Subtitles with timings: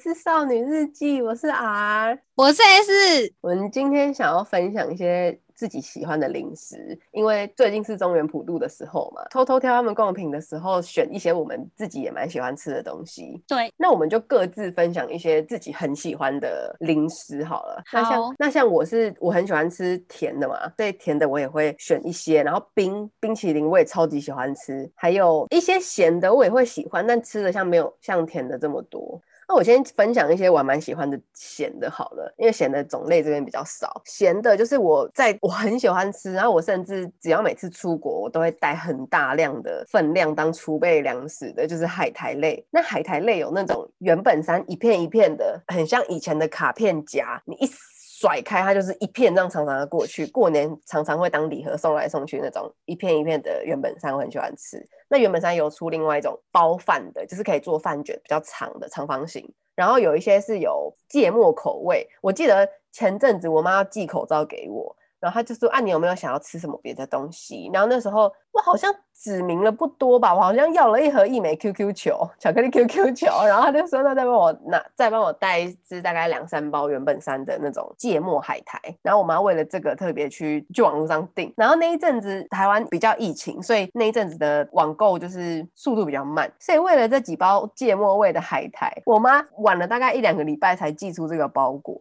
[0.00, 3.34] 是少女日记，我是 R，我是 S。
[3.42, 13.44] 我们今天想要分享一些自己喜欢的零食，因为最近是中原普渡的时候嘛，偷偷挑他们贡品的时候，选一些我们自己也蛮喜欢吃的东西。
[13.46, 17.82] 对，那我们就各自分享一些自己很喜欢的零食好了。
[17.84, 29.20] 好，那像那像我是我很喜欢吃甜的嘛，所以甜的我也会选一些，然后冰冰淇淋我也超级喜欢吃，还有一些咸的我也会喜欢，但吃的像没有像甜的这么多。
[29.50, 34.00] 那我先分享一些我蛮喜欢的咸的，好了，因为咸的种类这边比较少。
[34.04, 42.64] 咸的就是我在我很喜欢吃，然后我甚至只要每次出国，我都会带很大量的分量当储备粮食的，就是海苔类。
[42.70, 47.76] 那海苔类有那种原本山一片一片的，很像以前的卡片夹，你一撕
[48.20, 50.26] 甩开它就是一片这样长长的过去。
[50.28, 54.86] 过年常常会当礼盒送来送去那种一片一片的原本山，我很喜欢吃。
[55.08, 59.50] 那原本山有出另外一种包饭的，就是可以做饭卷，比较长的长方形。
[59.74, 62.06] 然后有一些是有芥末口味。
[62.20, 68.94] 我记得前阵子我妈要寄口罩给我，然后她就说：“啊，你有没有想要吃什么别的东西？”然后那时候我好像。
[69.22, 92.00] 指明了不多吧，我好像要了一盒一枚 QQ 球，巧克力 QQ 球， 然后他就说，那再帮我拿，再帮我带一支大概两三包原本山的那种芥末海苔，然后我妈为了这个特别去去网络上订，然后那一阵子台湾比较疫情，所以那一阵子的网购就是速度比较慢，所以为了这几包芥末味的海苔，我妈晚了大概一两个礼拜才寄出这个包裹。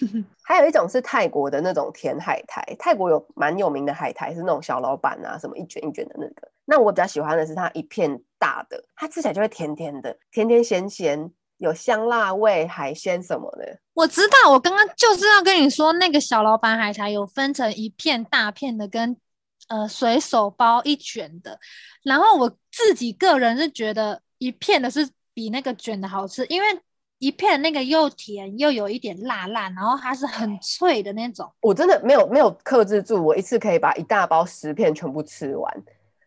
[0.48, 6.50] 还有一种是泰国的那种甜海苔，泰国有蛮有名的海苔是那种小老板啊，什么一卷卷的那个。
[6.64, 13.80] 那我比较喜欢的是它一片大的，它吃起来就会甜甜的，甜甜咸咸，有香辣味、海鲜什么的。
[13.94, 19.16] 我知道，我刚刚就是要跟你说，那个小老板海苔有分成一片大片的跟
[19.68, 21.58] 呃随手包一卷的，
[22.02, 26.66] 然后我自己个人是觉得一片的是比那个卷的好吃，因为
[27.18, 31.50] 一片那个又甜又有一点辣辣，然后它是很脆的那种。
[31.60, 35.74] 我真的没有没有克制住，我一次可以把一大包十片全部吃完。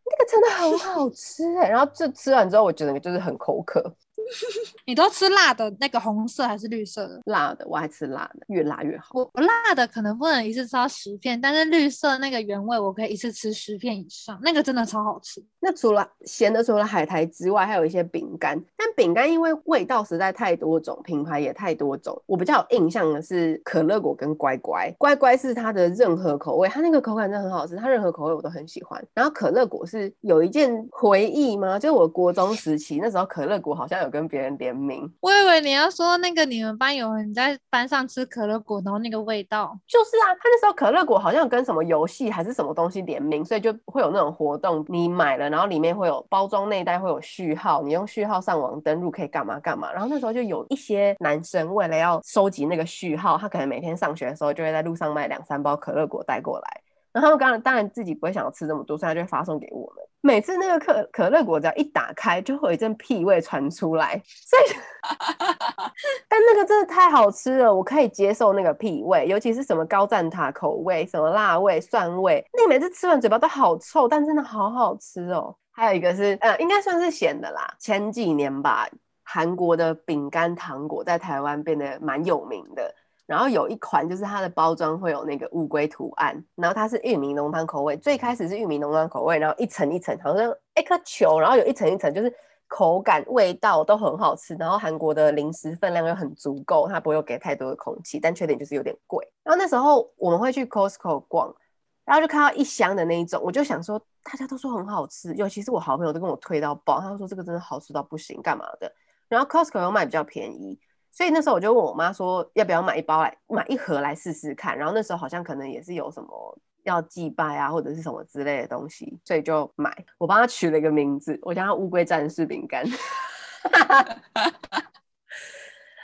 [0.04, 3.82] 那个真的很 好吃哎，然后就吃完之后，我觉得就是很口渴。
[4.86, 7.22] 你都吃辣的那个红色还是绿色的？
[7.26, 9.10] 辣的，我爱吃辣的，越辣越好。
[9.14, 15.44] 我辣的可能不能一次吃到十片，但是绿色那个原味我可以一次吃十片以上，那个真的超好吃。
[15.60, 18.62] 那除了咸的，除了海苔之外，还有一些饼干。
[18.76, 24.94] 但饼干因为味道实在太多种，品牌也太多种，我比较有印象的是可乐果跟乖乖。
[24.98, 29.04] 乖乖是它的任何口味，它那个口感真的很好吃，它任何口味我都很喜欢。
[29.14, 31.78] 然后可乐果是有一件回忆吗？
[31.78, 35.12] 就是我国中时期那时候，可乐果好像有跟别人联名。
[35.22, 49.92] 我以为你要说那个你们班有人在班上吃可乐果，然后那个味道就是啊，他那时候可乐果好像跟什么游戏还是什么东西联名，所以就会有那种活动，你买了，然后里面会有包装内袋会有序号，你用序号上网登录可以干嘛干嘛。
[49.92, 56.82] 然后那时候就有一些男生为了要收集那个序号，他可能每天上学的时候就会在路上卖两三包可乐果带过来。
[57.14, 60.06] 然后他们当然当然自己不会想要吃这么多，所以他就会发送给我们。
[60.22, 64.22] 每次那个可可乐果只要一打开，就会有一阵屁味传出来。
[64.26, 64.64] 所以，
[66.30, 75.56] 但那个真的太好吃了，我可以接受那个屁味，尤其是什么高赞塔口味、什么辣味、蒜味，那你每次吃完嘴巴都好臭，但真的好好吃哦。
[75.72, 77.74] 还有一个是，呃，应该算是咸的啦。
[77.80, 78.88] 前几年吧，
[79.24, 82.94] 韩国的饼干糖果在台湾变得蛮有名的。
[83.32, 92.30] 然后有一款就是它的包装会有那个乌龟图案，然后它是玉米浓汤口味，最开始是玉米浓汤口味，然后一层一层好像一颗球，然后有一层一层，就是
[92.68, 94.54] 口感味道都很好吃。
[94.56, 99.26] 然后韩国的零食分量又很足够，它不会给太多的空气，但缺点就是有点贵。
[99.46, 101.56] 然后那时候我们会去 Costco 逛，
[102.04, 108.94] 然后就看到一箱的那一种，我就想说大家都说很好吃，尤其是我好朋友都跟我推到爆，他说这个真的好吃到不行，干嘛的？
[109.30, 110.78] 然后 Costco 又卖比较便宜。
[111.12, 114.78] 所以那时候我就问我妈说，要不要买一包来买一盒来试试看。
[114.78, 119.94] 然后那时候好像可能也是有什么要祭拜啊，或者是什么之类的东西，所以就买。
[120.18, 122.86] 我帮他取了一个名字，我叫他乌龟战士饼干。
[122.86, 124.84] 哈哈哈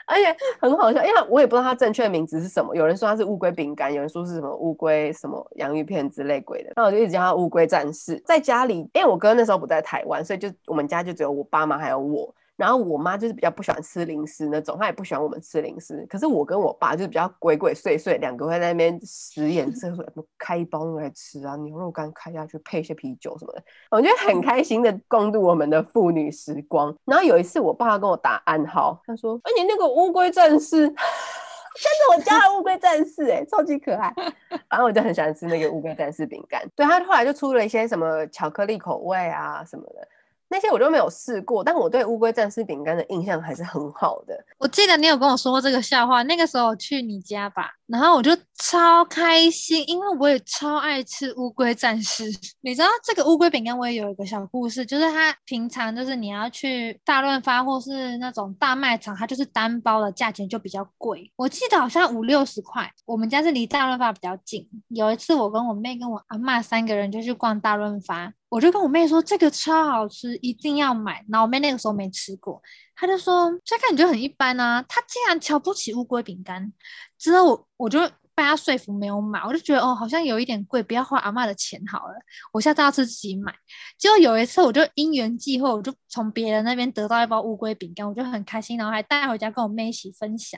[0.10, 2.74] 而且很好笑，因为我也不知道它正确的名字是什么。
[2.74, 6.72] 有人说它是乌龟饼干，有人说是什么乌龟什么洋芋片之类鬼的。
[6.78, 8.18] 那我就一直叫他乌龟战士。
[8.26, 12.34] 在家里，因为我哥那时候不在台湾，所以就我们家就只有我爸妈还有我。
[12.58, 16.06] 然后我妈就是比较不喜欢吃零食那种，她也不喜欢我们吃零食。
[16.10, 26.94] 可是我跟我爸就是比较鬼鬼祟祟，两个会在那边使眼 色说，说开一包来吃啊，牛肉干开下去配一些啤酒什么的，我觉得很开心的共度我们的父女时光。
[27.06, 34.12] 然后有一次我爸跟我打暗号，他说：“哎，你那个乌龟战士， 但是我家的乌龟战士，哎，超级可爱。
[34.68, 36.68] ”然后我就很喜欢吃那个乌龟战士饼干。
[36.76, 40.08] 对，他后来就出了一些什么巧克力口味啊什么的。
[40.50, 44.34] 那些我就没有试过，但我对乌龟战士饼干的印象还是很好的。
[44.58, 52.24] 我记得你有跟我说过这个笑话，那个时候去你家吧，然后我就超开心，因为我也超爱吃乌龟战士。
[52.62, 61.30] 你知道这个乌龟饼干，我也有一个小故事，就是它平常就是你要去大润发或是那种大卖场，它就是单包的价钱就比较贵。
[61.36, 62.90] 我记得好像五六十块。
[63.06, 68.34] 我们家是离大润发比较近，有一次我跟我妹跟我阿嬷三个人就去逛大润发。
[68.50, 71.24] 我就跟我妹说，这个超好吃，一定要买。
[71.30, 72.62] 然后我妹那个时候没吃过，
[72.96, 74.82] 她就说这感觉很一般啊。
[74.88, 76.72] 她竟然瞧不起乌龟饼干，
[77.18, 78.00] 之后我我就
[78.34, 79.42] 被她说服没有买。
[79.42, 82.14] 我就觉得哦，好像有一点贵，不要花阿嬷的钱好了。
[82.54, 83.54] 我下次要吃自己买。
[83.98, 90.58] 结果有一次，我就因缘际会，我就从别人那边得到一包乌龟饼干，我就很开心，然后还带回家跟我妹一起分享。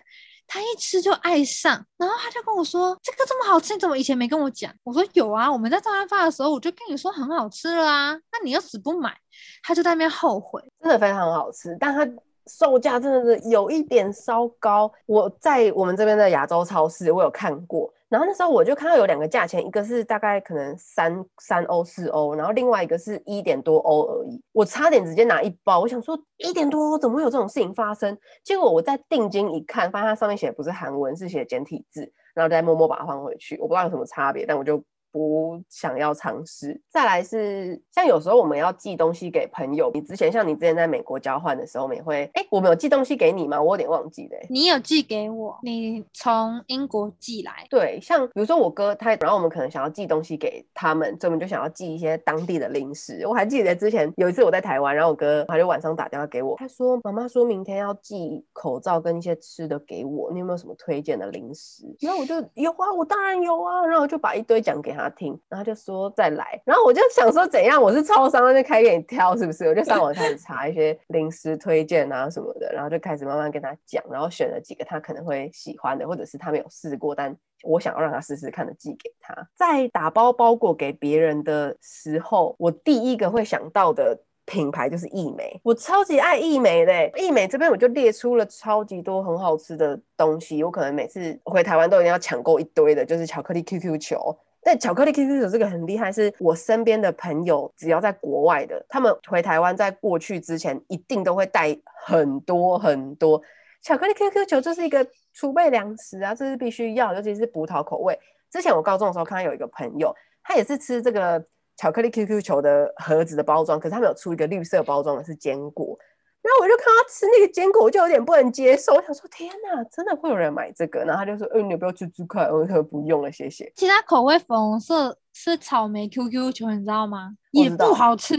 [0.50, 9.16] 他一吃就爱上，然后他就跟我说：“这个这么好吃，你怎么以前没跟我讲？”我说：“有啊，我们在大润发的时候，我就跟你说很好吃了啊，那你又死不买。”
[9.62, 12.06] 他就在那边后悔，真的非常好吃，但他
[12.48, 14.92] 售价真的是有一点稍高。
[15.06, 17.94] 我在我们这边的亚洲超市，我有看过。
[18.10, 24.42] 然后那时候我就看到有两个价钱，一个是大概可能三三欧四欧，然后另外一个是一点多欧而已。
[24.52, 28.18] 我差点直接拿一包，我想说一点多欧怎么会有这种事情发生？
[28.44, 33.58] 结果我在定睛一看，发现它上面写的不是韩文，是写简体字，然后再默默把它放回去。
[33.60, 34.84] 我不知道有什么差别，但我就。
[35.12, 36.80] 不想要尝试。
[36.90, 43.62] 再来是像有时候我们要寄东西给朋友，你之前像你之前在美国交换的时候，我们也会哎，我们有寄东西给你吗？
[43.62, 44.38] 我有点忘记了。
[44.50, 47.66] 你有寄给我，你从英国寄来。
[47.70, 53.26] 对，像比如说我哥他，然后我们可能想要寄东西给他们，所以我们就想要寄一些当地的零食。
[53.26, 61.84] 我还记得之前有一次我在台湾，然后我哥他就晚上打电话给我，他说妈妈说明天要寄口罩跟一些吃的给我，你有没有什么推荐的零食？
[62.02, 64.99] 然后我就有啊，我当然有啊，然后我就把一堆讲给他。
[65.00, 67.82] 他听，然后就说再来，然后我就想说怎样？
[67.82, 69.66] 我是超商，那就开给你挑，是不是？
[69.66, 79.36] 我就上网开始查一些零食推荐啊什么的，然后就开始慢慢跟他讲，然后选了几个他可能会喜欢的，或者是他没有试过，但我想要让他试试看的寄给他。
[79.56, 87.10] 在打包包裹给别人的时候，我第一个会想到的品牌就是义美，我超级爱义美的。
[87.20, 94.38] 义美这边我就列出了超级多很好吃的东西，我可能每次回台湾都一定要抢购一堆的，就是巧克力 QQ 球。
[94.62, 103.42] 但巧克力 QQ 球这个很厉害，是我身边的朋友，只要在国外的，他们回台湾，在过去之前一定都会带很多很多
[103.82, 108.20] 巧克力 QQ 球，这是一个储备粮食啊，这是必须要，尤其是葡萄口味。
[108.52, 110.14] 之前我高中的时候看到有一个朋友，
[110.44, 111.44] 他也是吃这个
[111.78, 115.98] 巧克力 QQ 球的盒子的包装，可是他们有出一个绿色包装的是坚果。
[116.42, 118.94] 然后我就看他吃那个坚果，我就有点不能接受。
[118.94, 121.02] 我想说，天哪，真的会有人买这个？
[121.02, 123.72] 然后他就说，嗯、欸，你不要吃猪块，我说不用了，谢谢。
[123.76, 127.36] 其他口味粉红色是草莓 QQ 球，你知道吗？
[127.52, 128.36] 也不好吃。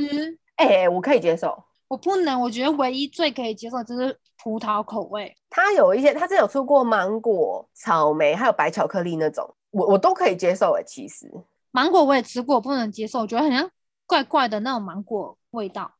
[0.56, 1.62] 哎、欸，我可以接受。
[1.88, 5.36] 我不能，我觉得唯一最可以接受就是葡萄口味。
[5.50, 10.72] 它有一些，它是有出过芒果、草莓，还有白巧克力那种，我我都可以接受。
[10.72, 11.30] 哎，其实
[11.70, 13.68] 芒果我也吃过，我不能接受，我觉得好像
[14.06, 15.92] 怪怪的那种芒果味道。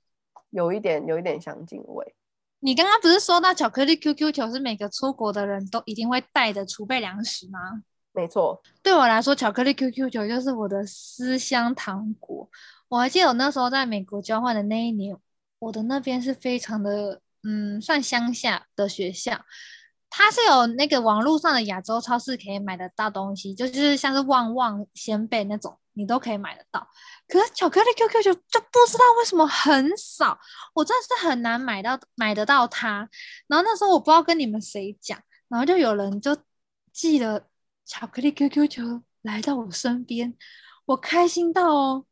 [0.51, 2.15] 有一点，有一点香精味。
[2.61, 7.83] 你刚刚不是说到巧克力 QQ 球是每个出国的人都一定会带的储备粮食吗？
[8.13, 12.49] 没错，对我来说，巧克力 QQ 球就是我的思乡糖果。
[12.89, 15.17] 我还记得我那时候在美国交换的那一年，
[15.61, 19.41] 我的那边是非常的，嗯，算乡下的学校。
[20.11, 26.87] 它是有那个网络上的亚洲超市可以买得到东西，就是像是旺旺仙贝那种，你都可以买得到。
[27.29, 30.39] 可是巧克力 QQ 球就不知道为什么很少，
[30.75, 33.09] 我真的是很难买到买得到它。
[33.47, 36.37] 然后那时候我不知道跟你们谁讲，然后就有人就
[36.93, 37.47] 寄了
[37.87, 40.37] 巧克力 QQ 球来到我身边，
[40.87, 42.05] 我开心到哦。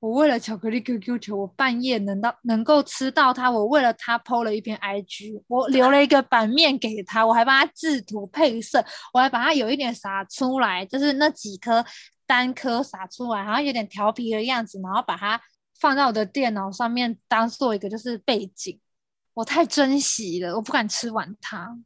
[0.00, 3.50] 我为了巧克力 QQ 球，我半夜能到能够吃到它。
[3.50, 11.84] 我为了它 PO 了一篇 IG，我留了一个版面给他，我还帮他制图配色，我还把它有一点撒出来，就是那几颗
[12.26, 15.38] 单颗撒出来，好像有点调皮的样子，然后把它
[15.78, 18.80] 放在我的电脑上面当做一个就是背景。
[19.34, 21.78] 我太珍惜了，我不敢吃完它。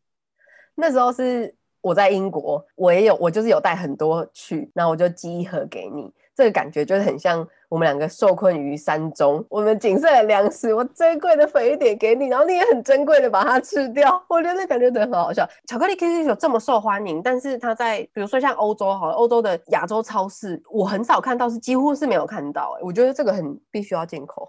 [0.77, 6.13] 那时候是我在英国，我也有，我就是有带很多去，然后我就寄一盒给你。
[6.37, 14.25] 这个感觉就是很像我们两个受困于山中，我们仅剩的粮食，我珍贵的肥一点给你，然后你也很珍贵的把它吃掉。
[14.29, 15.45] 我觉得那感觉真的很好笑。
[15.67, 22.79] 巧克力 QQ 球这么受欢迎，但是它在比如说像欧洲好，欧洲的亚洲超市，我很少看到，是几乎是没有看到。
[22.81, 24.49] 我觉得这个很必须要进口。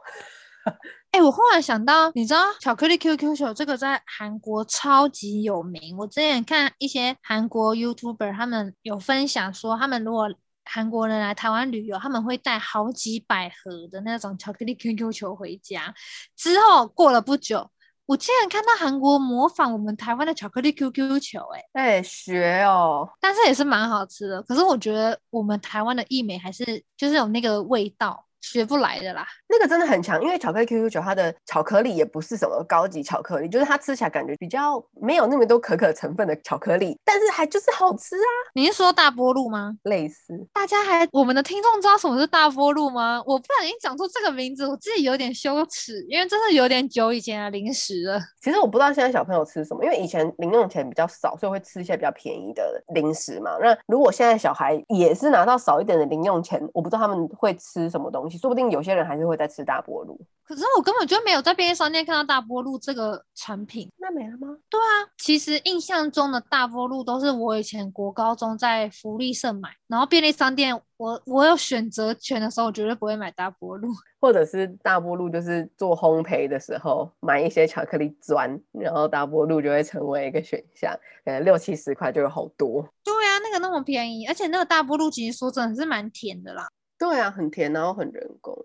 [1.10, 5.98] 哎、我忽然想到，你知道巧克力 QQ 球这个在韩国超级有名。
[5.98, 10.30] 我之前看一些韩国 YouTuber，他们有分享说，他们如果
[10.66, 15.94] 韩国人来台湾旅游，他们会带好几百盒的那种巧克力 QQ 球回家。
[16.36, 17.70] 之后过了不久，
[18.06, 24.42] 我竟然看到韩国模仿我们台湾的巧克力 QQ 球，欸，哎，哎，学哦，但是也是蛮好吃的。
[24.44, 28.26] 可是我觉得我们台湾的意美还是就是有那个味道。
[28.46, 38.30] 学不来的啦，那个真的很强，因为巧克力 QQ 球它的巧克力也不是什么高级巧克力，就是它吃起来感觉比较没有那么多可可成分的巧克力，但是还就是好吃啊。
[38.54, 39.74] 你是说大波露吗？
[39.84, 43.22] 类似，大家还我们的听众知道什么是大波露吗？
[43.26, 48.22] 我不小心讲出这个名字，我自己有点羞耻，因为真的有点久以前的零食了。
[48.42, 53.58] 其实我不知道现在小朋友吃什么，因为以前零用钱比较少，所以会吃一些比较便宜的零食嘛。
[53.60, 58.35] 那如果现在小孩也是拿到少一点的零用钱，我不知道他们会吃什么东西。
[58.38, 63.92] 说不定有些人还是会在吃大波露，可是我根本就没有在便利商店看到大波露这个产品。
[63.98, 64.58] 那没了吗？
[64.70, 73.90] 对啊，其实印象中的大波露都是我以前国高中在福利社买，然后便利商店我我有选择权的时候，我绝对不会买大波露，
[74.20, 80.92] 或者是大波露就是做烘焙的时候买一些巧克力砖，然后大波露就会成为一个选项，
[81.24, 82.88] 可能六七十块就有好多。
[83.04, 86.68] 对啊，那个那么便宜，而且那个大波露其实说真的是蛮甜的啦。
[86.98, 88.56] 对啊，很甜，然后很人工。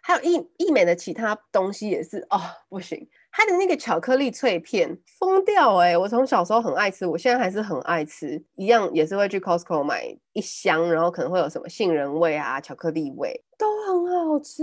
[0.00, 2.40] 还有易易美的其他东西也是哦，
[2.70, 5.96] 不行，它的那个巧克力脆片疯掉哎、欸！
[5.98, 14.62] 我从小时候很爱吃，我现在还是很爱吃，一样也是会去 Costco 买一箱，然后可能会有什么杏仁味啊、巧克力味，都很好吃，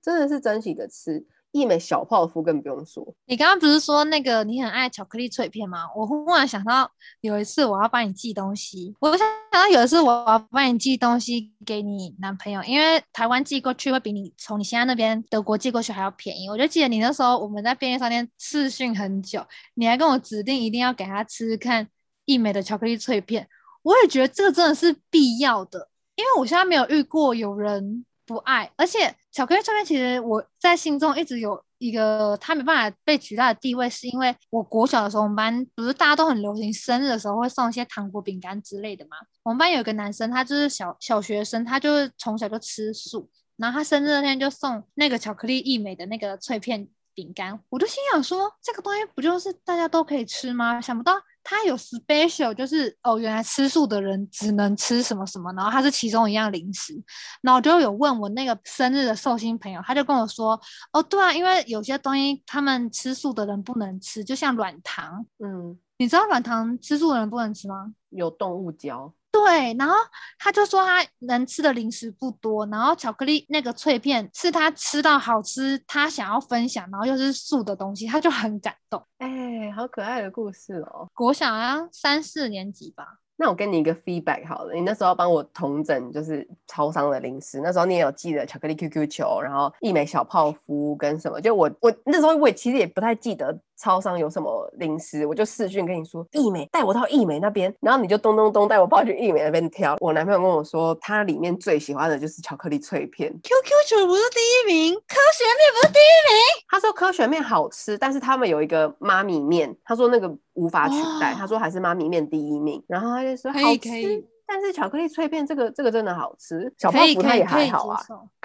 [0.00, 1.26] 真的是珍惜的吃。
[1.54, 3.14] 义美小泡芙更不用说。
[3.26, 5.84] 你刚刚不是说那个你很爱巧克力脆片吗？
[5.94, 16.48] 我忽然想到有一次我要帮你寄东西，我想到有一次我要帮你寄东西给你男朋友，因为台湾寄过去会比你从你现在那边德国寄过去还要便宜。
[16.48, 21.86] 我就记得你那时候我们在便利商店试训很久，你还跟我指定一定要给他吃吃看
[22.24, 23.48] 义美的巧克力脆片。
[23.82, 28.04] 我也觉得这个真的是必要的，因为我现在没有遇过有人。
[28.26, 39.16] 不爱，而且巧克力唱片其实我在心中一直有一个它没办法被取代的地位，是因为我国小的时候，我们班不是大家都很流行生日的时候会送一些糖果、饼干之类的嘛。
[39.42, 50.80] 我们班有一个男生，他就是小小学生，他就是从小就吃素，然后他生日那天就送那个巧克力溢美的那个脆片饼干，我就心想说，这个东西不就是大家都可以吃吗？
[50.80, 51.14] 想不到。
[51.46, 56.94] 它有 special，就是哦，原来吃素的人只能吃什么什么，然后它是其中一样零食。
[57.42, 60.58] 然后我就有问我那个生日的寿星朋友，他就跟我说，
[60.90, 67.92] 哦，对啊，因为有些东西他们吃素的人不能吃，就像软糖，嗯，你知道软糖吃素的人不能吃吗？
[68.08, 69.12] 有动物胶。
[69.34, 69.96] 对，然后
[70.38, 79.04] 他就说他能吃的零食不多，然后巧克力那个脆片是他吃到好吃，他想要分享，然后又是素的东西，他就很感动。
[79.18, 81.08] 哎，好可爱的故事哦！
[81.12, 83.04] 国小啊，三四年级吧。
[83.36, 93.58] 那我给你一个 feedback 好了，你那时候帮我统整就是超商的零食，那时候你也有记得巧克力 QQ 球，然后一美小泡芙跟什么，就我我那时候我也其实也不太记得。
[93.84, 99.94] 超商有什么零食，我就视讯跟你说，义美带我到义美那边，然后你就咚咚咚带我跑去义美那边挑。
[100.00, 103.30] 我男朋友跟我说，他里面最喜欢的就是巧克力脆片。
[103.30, 106.64] QQ 球不是第一名，科学面不是第一名。
[106.66, 112.82] 他说科学面好吃，但是他们有一个妈咪面，他说那个无法取代，哦、他说还是妈咪面第一名。
[112.88, 118.00] 然后他就说好吃，但是巧克力脆片这个这个真的好吃，小泡芙它也还好啊。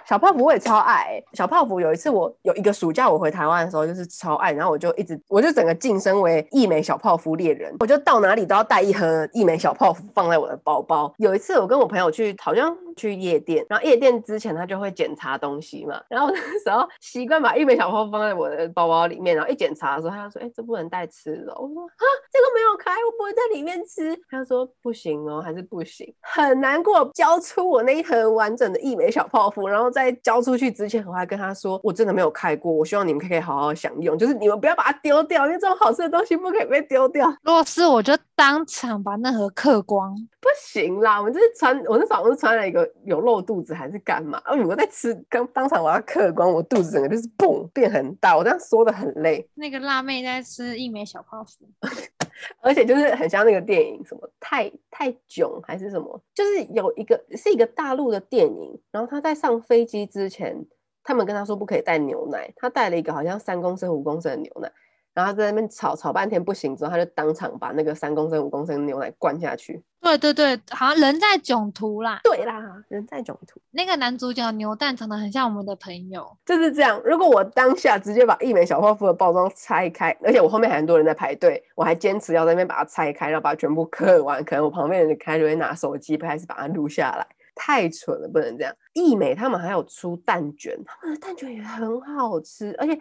[0.10, 11.14] 小泡芙我也超爱、小泡芙有一次我有一个暑假我回台湾的时候就是超爱，然后我就一直我就整个晋升为一美小泡芙猎人，我就到哪里都要带一盒一美小泡芙放在我的包包。
[11.20, 29.92] 有一次我跟我朋友去好像去夜店，然后夜店之前他就会检查东西嘛，然后那时候习惯把一美小泡芙放在我的包包里面，然后一检查的时候他就说：“哎、这不能带吃的。”我说：“啊，这个没有开，我不会在里面吃。”他就说：“不行哦，还是不行。”很难过，交出我那一盒完整的一美小泡芙，然后。
[30.04, 40.16] 在交出去之前，我还跟他说：“我真的没有开过，我希望你们可以好好享用，就是你们不要把它丢掉，因为这种好吃的东西不可以被丢掉。”如果是我就当场把那盒嗑光。
[40.42, 44.40] 不行啦，我们就是穿，我那早上是穿了一个有露肚子还是干嘛？
[44.46, 49.46] 啊，我在吃，刚当场我要嗑光，我肚子整个就是嘣变很大，我这样说的很累。
[49.56, 51.66] 那个辣妹在吃一枚小泡芙。
[52.62, 60.56] 而且就是很像那个电影，什么泰泰囧还是什么，就是有一个是一个大陆的电影，然后他在上飞机之前，
[61.04, 64.72] 他们跟他说不可以带牛奶，他带了一个好像三公升五公升的牛奶。
[65.14, 69.84] 然后他在那边吵吵半天不行之后，他就当场把那个三公升五公升牛奶灌下去。
[70.02, 72.22] 对对对，好像人在囧途啦。
[72.24, 73.60] 对啦，人在囧途。
[73.72, 76.26] 那个男主角牛蛋长得很像我们的朋友。
[76.46, 77.02] 就是这样。
[77.04, 87.28] 如果我当下直接把一美小泡芙的包装拆开，而且我后面还很多人在排队，我还坚持要在那边把它拆开，然后把它全部嗑完，可能我旁边人开就会拿手机开始把它录下来。
[87.54, 88.74] 太蠢了，不能这样。
[88.94, 92.98] 义美他们还有出蛋卷，他们的蛋卷也很好吃，而且，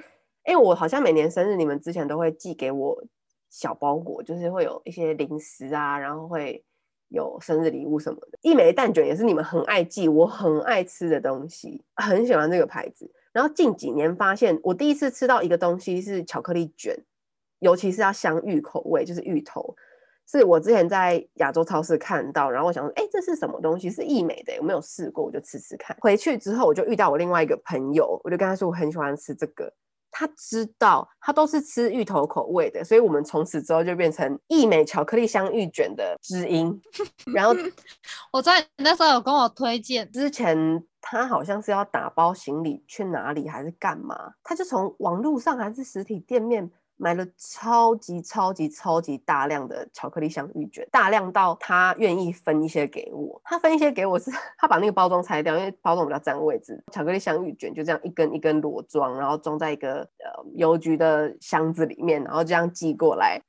[0.48, 3.04] 哎，我好像每年生日你们之前都会寄给我
[3.50, 6.64] 小包裹，就是会有一些零食啊，然后会
[7.08, 8.38] 有生日礼物什么的。
[8.40, 13.12] 义美蛋卷也是你们很爱寄，我很爱吃的东西，很喜欢这个牌子。
[13.30, 16.96] 然后近几年发现，我第一次吃到一个东西是巧克力卷，
[17.58, 19.76] 尤其是要香芋口味，就是芋头。
[20.26, 23.90] 是我之前在亚洲超市看到，然后我想说，哎，这是什么东西？
[23.90, 25.94] 是义美的，我没有试过，我就吃吃看。
[26.00, 29.70] 回去之后，我就遇到我另外一个朋友，我就跟他说我很喜欢吃这个。
[30.10, 36.80] 他知道他都是吃芋头口味的，所以我们从此之后就变成益美巧克力香芋卷的知音。
[37.32, 37.54] 然后
[38.32, 46.70] 我在那时候有跟我推荐，之前他好像是要打包行李去哪里还是干嘛，他就从网络上还是实体店面。
[46.98, 53.40] 买了超级超级超级大量的巧克力香芋卷，大量到他愿意分一些给我。
[53.44, 56.82] 他分一些给我是， 他把那个包装拆掉，因为包装比较占位置。
[56.92, 63.40] 巧克力香芋卷就这样一根一根裸装，然后装在一个呃邮局的箱子里面，然后这样寄过来。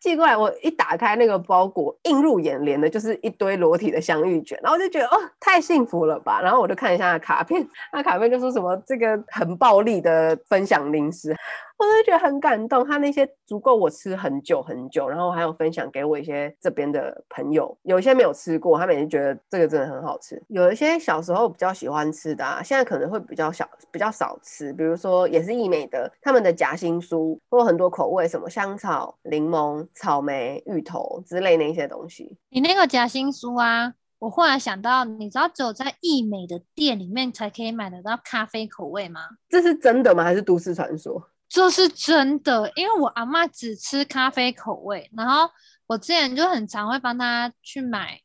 [0.00, 6.40] 寄过来，我一打开那个包裹，映入眼帘的就是一堆裸体的香芋卷，然后就觉得哦，太幸福了吧。
[6.42, 11.34] 然后我就看一下卡片，那卡片就说什么这个很暴力的分享零食。
[11.78, 20.42] 我都觉得很感动，他那些足够我吃很久很久，然后还有分享给我一些这边的朋友，有一些没有吃过，他每天觉得这个真的很好吃。
[20.48, 32.36] 有一些小时候比较喜欢吃的啊，现在可能会比较小比较少吃，比如说也是易美的，他们的夹心酥，或很多口味，什么香草、柠檬、草莓、芋头之类那些东西。
[32.48, 39.20] 你那个夹心酥啊，我忽然想到，你知道只有在易美的店里面才可以买得到咖啡口味吗？
[39.48, 40.24] 这是真的吗？
[40.24, 41.22] 还是都市传说？
[41.48, 45.50] 这是真的，因为我阿嬷只吃咖啡口味，然后
[45.86, 48.20] 我之前就很常会帮她去买，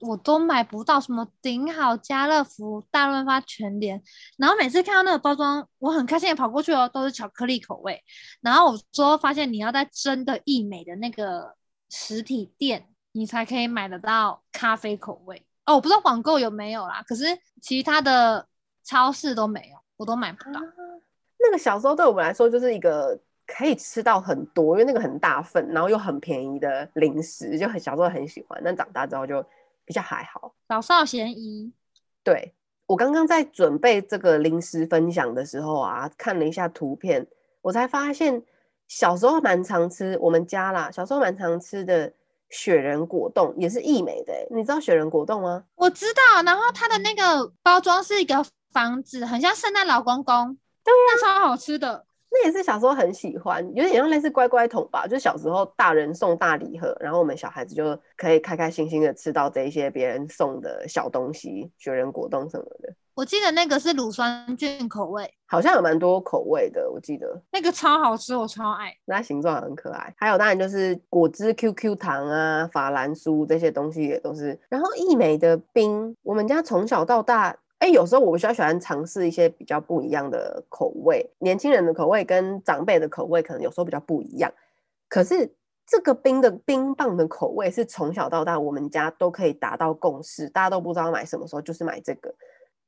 [0.00, 4.02] 我都买不到什么顶好、家乐福、大润发、全联，
[4.36, 8.02] 然后每次看到那个包装，我很开心的跑过去哦，都是巧克力口味，
[8.40, 11.54] 然后我之后发现你要在真的易美的那个
[11.88, 15.46] 实体店，你才可以买得到咖啡口味。
[15.64, 17.24] 哦，我不知道网购有没有啦，可是
[17.62, 18.46] 其他的
[18.84, 20.60] 超市都没有，我都买不到。
[21.46, 28.60] 那个小时候对我们来说就是一个可以吃到很多，因为那个很大份，然后又很便宜的零食，就很小时候很喜欢。
[28.64, 29.44] 但长大之后就
[29.84, 31.72] 比较还好，老少咸宜。
[32.24, 32.52] 对，
[32.86, 37.24] 我刚刚在准备这个零食分享的时候啊，看了一下图片，
[37.62, 38.42] 我才发现
[38.88, 42.12] 小时候蛮常吃我们家啦，小时候蛮常吃的
[42.50, 44.32] 雪人果冻也是益美的。
[44.50, 45.64] 你知道雪人果冻吗？
[45.76, 50.58] 我知道，然后它的那个包装是一个房子，很像圣诞老公公。
[50.86, 62.94] 对呀，超好吃的，那也是小时候很喜欢，有点像类似乖乖桶吧，就是小时候大人送大礼盒，然后我们小孩子就可以开开心心的吃到这一些别人送的小东西，雪人果冻什么的。
[63.14, 70.14] 我记得那个是乳酸菌口味，好像有蛮多口味的，我记得那个超好吃，我超爱，那形状很可爱。
[70.18, 74.60] 还有当然就是果汁 QQ 糖啊、法兰酥这些东西也都是。
[74.68, 77.56] 然后益美的冰，我们家从小到大。
[77.78, 84.50] 哎，有时候我比较喜欢尝试一些比较不一样的口味，年轻人的口味跟长辈的口味可能有时候比较不一样。
[85.08, 85.54] 可是
[85.86, 92.34] 这个冰的冰棒的口味是从小到大我们家都可以达到共识，大家都不知道买什么时候，就是买这个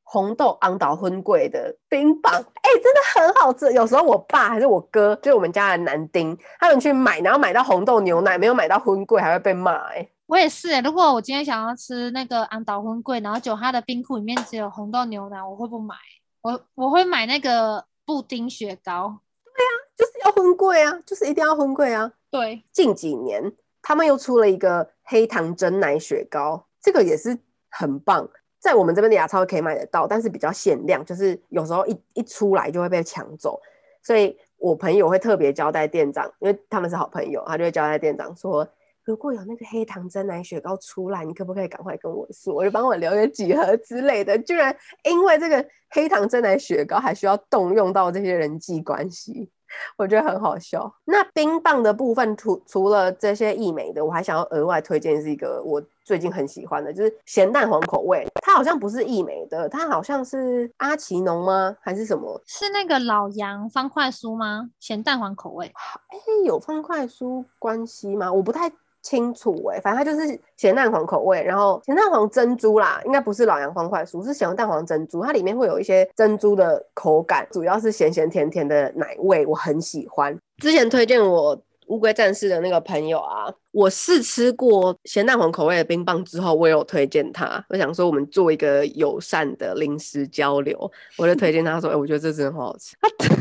[0.04, 2.32] 红豆昂岛婚贵的冰棒。
[2.32, 3.70] 哎，真的很好吃。
[3.74, 9.76] 有时候我爸还是我哥，就是我们家的男丁，他们去买，然后买到红豆牛奶，没有买到婚贵，还会被骂。
[9.92, 10.08] 哎。
[10.28, 15.94] 我也是、欸，如果我今天想要吃那个安岛婚贵，然后就它的冰库里面只有红豆牛奶，我会不买？
[16.42, 19.20] 我我会买那个布丁雪糕。
[19.42, 22.12] 对啊，就是要婚贵啊，就是一定要婚贵啊。
[22.30, 23.42] 对，近几年
[23.80, 27.38] 他们又出了一个黑糖珍奶雪糕，这个也是
[27.70, 33.58] 很棒，在我们这边的牙超可以买得到，但是比较限量，就是有时候一一出来就会被抢走，
[34.02, 38.68] 所以我朋友会特别交代店长，因为他们是好朋友，他就会交代店长说。
[39.08, 44.38] 如果有那个黑糖珍奶雪糕出来，你可不可以赶快跟我说，我就帮我留个几盒之类的。
[44.40, 49.48] 居然因为这个黑糖珍奶雪糕还需要动用到这些人际关系，
[49.96, 50.94] 我觉得很好笑。
[51.06, 58.26] 那冰棒的部分，除除了这些义美的，我还想要额外推荐是一个我最近很喜欢的，就是咸蛋黄口味。
[58.42, 61.74] 它好像不是义美的，它好像是阿奇农吗？
[61.80, 62.38] 还是什么？
[62.44, 64.68] 是那个老杨方块酥吗？
[64.78, 65.72] 咸蛋黄口味？
[66.08, 68.30] 哎，有方块酥关系吗？
[68.30, 68.70] 我不太。
[69.02, 80.36] 清楚哎、欸，反正它就是咸蛋黄口味，然后咸蛋黄珍珠啦，应该不是老洋方块酥，是咸蛋黄珍珠，它里面会有一些珍珠的口感，主要是咸咸甜甜的奶味，我很喜欢。
[80.58, 87.64] 之前推荐我乌龟战士的那个朋友啊，我试吃过咸蛋黄口味的冰棒之后，我也有推荐他。
[87.70, 90.78] 我想说，我们做一个友善的零食交流，
[91.16, 92.94] 我就推荐他说：“哎、欸，我觉得这真的很好吃。
[93.00, 93.34] 他 ”他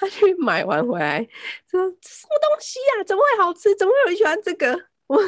[0.00, 1.18] 他去买完回来
[1.70, 3.04] 说：“这什么东西呀、啊？
[3.04, 3.74] 怎么会好吃？
[3.76, 5.18] 怎么会有人喜欢这个？”我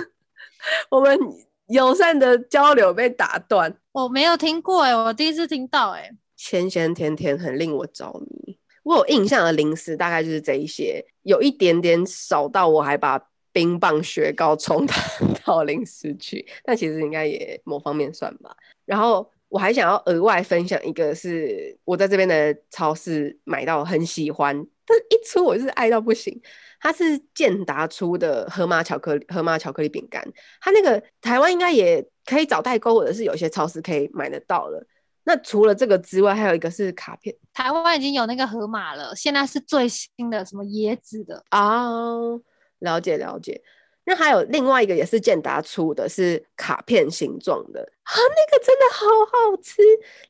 [0.90, 1.18] 我们
[1.66, 3.76] 友善的交流被打断。
[3.90, 8.56] 我没有听过哎、欸，我第一次听到哎、欸，咸咸甜甜很令我着迷。
[8.84, 13.20] 我有印象的零食大概就是这一些，有一点点少到我还把
[13.52, 14.94] 冰棒雪糕充到
[15.44, 18.56] 到零食去，但其实应该也某方面算吧。
[18.84, 26.38] 然后我还想要额外分享一个，是我在这边的超市买到很喜欢，但一出我就是爱到不行。
[26.78, 30.22] 它是健达出的河马巧克力河马巧克力饼干，
[30.60, 34.84] 它那个台湾应该也可以找代购，或者是有些超市可以买得到了。
[35.22, 37.32] 那除了这个之外，还有一个是卡片。
[37.52, 42.42] 台湾已经有那个河马了，现在是最新的什么椰子的哦，
[42.80, 43.62] 了解了解。
[44.04, 49.80] 那还有另外一个也是健达出的，是卡片形状的啊，那个真的好好吃。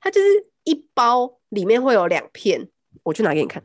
[0.02, 2.68] 它就是一包里面会有两片，
[3.02, 3.64] 我去拿给你看。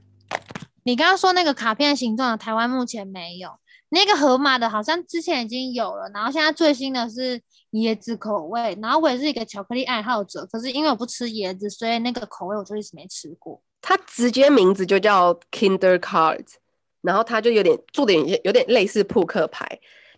[0.88, 3.50] 你刚刚说那个卡片形状的，台湾目前没有。
[3.90, 7.42] 那个河马的好像之前已经有了，然后现在最新的是
[7.74, 13.62] 椰子口味，然后我也是一个巧克力爱好者，可是因为我不吃椰子，所以那个口味我就一直没吃过。
[13.82, 16.46] 它直接名字就叫 Kinder Card，
[17.02, 19.68] 然后它就有点做点有点类似扑克牌，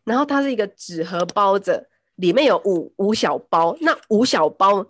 [0.03, 1.84] 然后它是一个纸盒包着，
[2.17, 4.84] 里面有五五小包，那五小包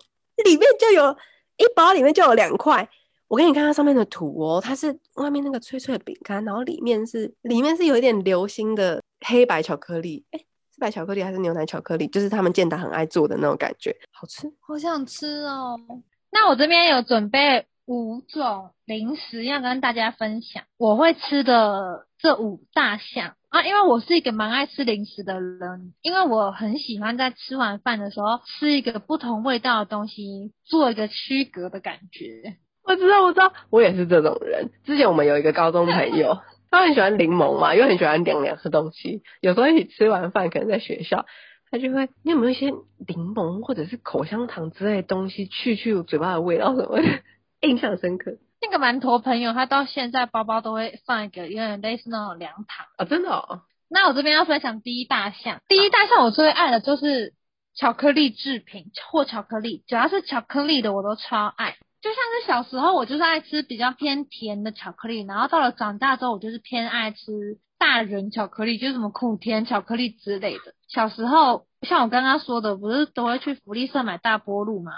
[0.44, 1.10] 里面就有
[1.56, 2.86] 一包里面就有两块。
[3.30, 10.38] 我给你看它上面的图哦，它是外面那个脆脆的饼干，然后里面是里面是有一点流心的黑白巧克力，哎，
[10.74, 12.08] 是白巧克力还是牛奶巧克力？
[12.08, 15.78] 就是他们健达很爱做的那种感觉，好吃，好想吃哦。
[16.32, 32.56] 那我这边有准备五种零食要跟大家分享，我会吃的这五大项啊，因为我是一个蛮爱吃零食的人，因为我很喜欢在吃完饭的时候吃一个不同味道的东西，做一个区隔的感觉。
[32.90, 34.70] 我知道，我知道，我也是这种人。
[34.84, 36.40] 之前我们有一个高中朋友，
[36.72, 39.22] 他很喜欢柠檬嘛，又很喜欢凉凉的东西。
[39.40, 41.24] 有时候一起吃完饭，可能在学校，
[41.70, 47.06] 他就会，你有没有一些柠檬或者是口香糖之类的东西，去去嘴巴的味道什么的，
[47.60, 48.32] 印象深刻。
[48.60, 53.62] 那个馒头朋友，他到现在包包都会放一个有点类似那种凉糖啊，真的哦。
[53.88, 57.34] 那我这边要分享第一大项，第一大项我最爱的就是
[57.74, 61.76] 巧克力制品或巧克力，只要是巧克力的我都超爱。
[62.02, 70.74] 就像是小时候，我就是爱吃比较偏甜的巧克力，然后到了长大之后，我就是偏爱吃大人巧克力，就是什么苦甜巧克力之类的。
[70.88, 74.92] 小时候，像我刚刚说的，不是都会去福利社买大波露吗？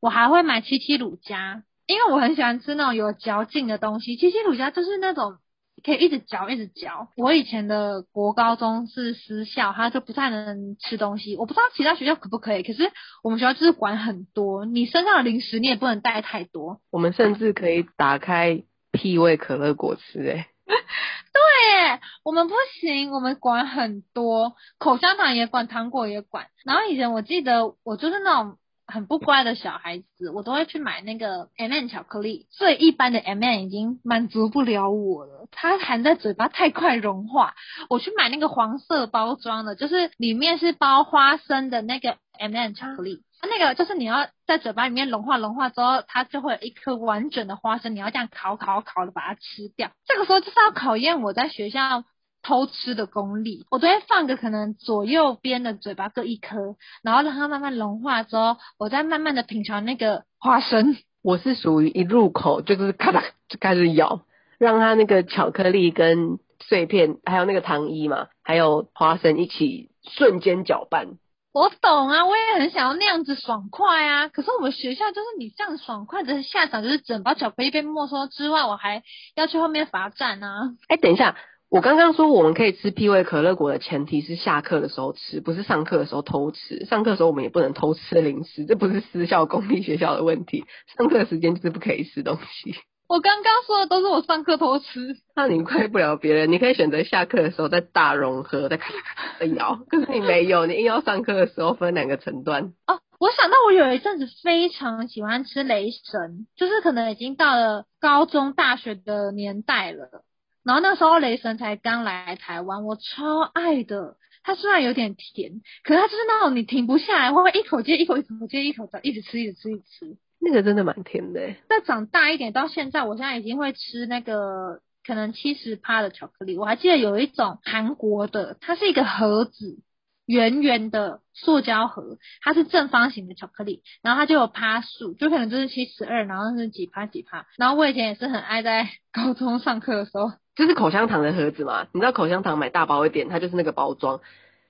[0.00, 4.16] 我还会买七七乳加，因为我很喜欢吃那种有嚼劲的东西。
[4.16, 5.38] 七七乳加就是那种。
[5.84, 7.08] 可以一直嚼，一直嚼。
[7.16, 11.36] 我以前的国高中是私校，他就不太能吃东西。
[11.36, 12.90] 我不知道其他学校可不可以，可是
[13.22, 16.80] 我们学校就是管很多，你身上的零食你也不能带太多。
[16.90, 26.46] 我们甚至可以打开屁味可乐果吃，诶对，我们不行，我们管很多，口香糖也管，糖果也管。
[26.64, 28.58] 然后以前我记得我就是那种。
[28.86, 32.46] 很不乖的小孩子，我都会去买那个 M&M 巧克力。
[32.50, 37.54] 最一般的 M&M 已经满足不了我了，它含在嘴巴太快融化。
[37.90, 43.22] 我去买那个黄色包装的，就是里面是包花生的那个 M&M 巧克力。
[43.42, 49.90] 那个就是你要在嘴巴里面融化，融化之后，它就会有一颗完整的花生，你要这样烤烤烤的把它吃掉。
[50.06, 52.04] 这个时候就是要考验我在学校。
[52.46, 60.96] 偷吃的功力，我都会放个可能左右边的嘴巴各一颗，然后让它慢慢融化之后，我再慢慢的品尝那个花生。
[61.24, 64.20] 我是属于一入口就是咔嚓就开始咬，
[64.58, 71.18] 让它那个巧克力跟碎片，还有那个糖衣嘛，还有花生一起瞬间搅拌。
[71.52, 79.02] 我懂啊，我也很想要那样子爽快啊，可是我们学校就是你这样爽快的下场就是整包巧克力被没收之外，我还
[79.34, 80.76] 要去后面罚站啊。
[80.86, 81.34] 哎，等一下。
[81.68, 86.84] 我刚刚说我们可以吃 P 味可乐果的前提是下课的时候吃，不是上课的时候偷吃。
[86.86, 90.64] 上课的时候我们也不能偷吃零食，这不是私校公立学校的问题。
[90.96, 92.76] 上课时间就是不可以吃东西。
[93.08, 96.50] 我刚刚说的都是我上课偷吃，那你怪不了别人。
[96.50, 99.78] 你可以选择下课的时候再大融合，再咔咔咔的咬。
[99.88, 102.72] 可是你没有，你硬要上课的时候分两个层段。
[102.86, 110.24] 哦，我想到我有一阵子非常喜欢吃雷神，就是可能已经到了高中、大学的年代了。
[110.66, 114.16] 然后那时候雷神才刚来台湾，我超爱的。
[114.42, 120.16] 它虽然有点甜，可是它就是那种你停不下来，会一口接一口，一口接一口的，一直吃，一直吃，一直吃。
[120.40, 121.40] 那个真的蛮甜的。
[121.68, 126.56] 再长大一点，到现在，我现在已经会吃那个可能七十趴的巧克力。
[126.58, 129.80] 我还记得有一种韩国的，它是一个盒子，
[130.26, 137.46] 圆圆的塑胶盒，它是正方形的巧克力，然后它就有趴数，就可能就是七十二，然后是几趴几趴。
[137.56, 144.20] 然后我以前也是很爱在高中上课的时候，就是口香糖的盒子嘛，你知道口香糖买大包一点，它就是那个包装，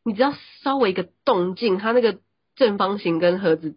[0.04, 2.18] 你只要稍微一个动静，它那个
[2.56, 3.76] 正方形跟盒子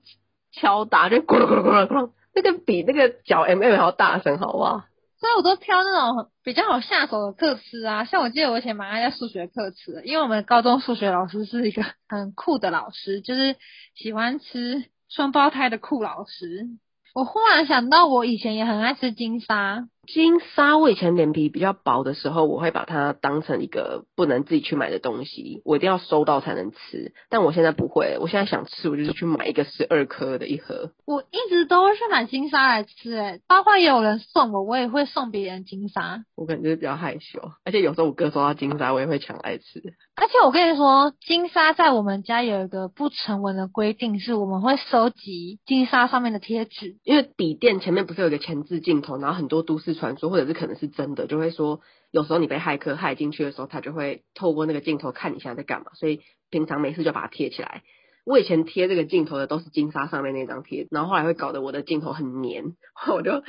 [0.52, 4.84] 敲打就咕噜咕噜咕噜咕噜，那个比那个脚 M M 还要大声，好不好？
[5.19, 13.56] 所以我都挑那种比较好下手的课吃啊，像我记得我以前蛮爱在数学课吃，因为我们高中数学老师是一个很酷的老师，就是
[13.93, 16.67] 喜欢吃双胞胎的酷老师。
[17.13, 19.88] 我忽然想到，我以前也很爱吃金沙。
[20.12, 27.13] 金沙，我以前脸皮比较薄的时候，我会把它当成一个不能自己去买的东西，我一定要收到才能吃。
[27.30, 30.93] 但我现在不会，我现在想吃，我就是去买一个十二颗的一盒。
[31.06, 36.24] 我一直都会去买金沙来吃，诶，包括也有人送我，我也会送别人金沙。
[36.36, 39.93] 我可能就是比较害羞，而且有时候我哥收到金沙，我也会抢来吃。
[40.15, 57.84] 而且我跟你说，金沙在我们家有一个不成文的规定，是我们会收集金沙上面的贴纸，因为笔电前面不是有一个前置镜头，然后很多都市传说或者是可能是真的，就会说有时候你被骇客骇进去的时候，他就会透过那个镜头看你现在在干嘛，所以平常没事就把它贴起来。
[58.26, 62.64] 我以前贴这个镜头的都是金沙上面那张贴，然后后来会搞得我的镜头很黏，
[63.12, 63.44] 我就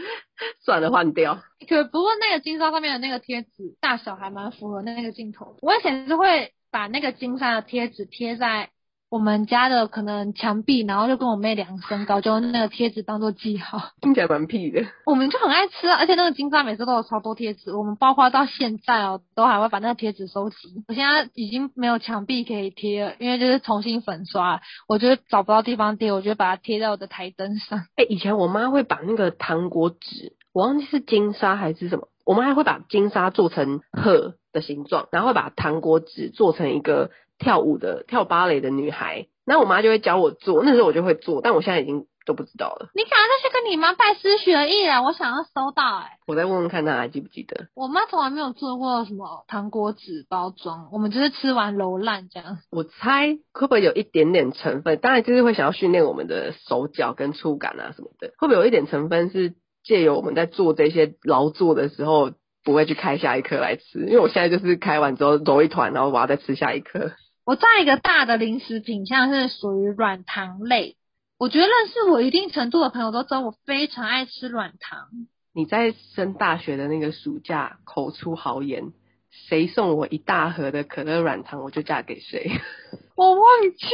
[0.65, 1.43] 算了换掉。
[1.69, 8.71] 可不过那个金沙上面的那个贴纸大小还蛮符合那个镜头，我以前是会把那个金沙的贴纸贴在。
[9.11, 14.87] 我们家的可能墙壁，然后就跟我妹量身高，就用那个贴纸当做记号，听起来蛮屁的。
[15.05, 20.57] 我们就很爱吃啊，而且那个金沙每次都有超多贴纸，我们包括到现在哦，都还会把那个贴纸收集。
[20.87, 27.81] 我现在已经没有墙壁可以贴了，因为就是重新粉刷，我觉得找不到地方贴，我就把它贴在我的台灯上。
[27.96, 37.11] 哎、欸，以前我妈会把那个糖果纸，我忘记是金沙还是什么，我们还会把金沙做成鹤的形状，然后会把糖果纸做成一个。
[37.40, 42.90] 跳舞的跳芭蕾的女孩，那我妈就会教我做，那时候我就会做，但我现在已经都不知道了。
[42.94, 45.03] 你赶快再去跟你妈拜师学艺啊！
[45.03, 46.11] 我想要收到哎、欸。
[46.26, 47.68] 我再问问看她还记不记得。
[47.74, 52.59] 我妈从来没有做过什么糖果纸包装，我们就是吃完揉烂这样。
[52.70, 54.98] 我猜会不会有一点点成分？
[54.98, 58.35] 当然就是会想要训练我们的手脚跟触感啊什么的。
[58.38, 64.00] 会不会有一点成分是借由我们在做这些劳作的时候，不会去开下一颗来吃？
[64.00, 67.12] 因为我现在就是开完之后揉一团，然后我要再吃下一颗。
[67.44, 70.96] 我在一个大的零食品项是属于软糖类，
[71.38, 75.09] 我觉得认识我一定程度的朋友都知道我非常爱吃软糖。
[75.53, 78.92] 你在升大学的那个暑假口出豪言，
[79.31, 82.53] 谁送我一大盒的可乐软糖，我就嫁给谁。
[83.16, 83.44] 我忘
[83.76, 83.87] 记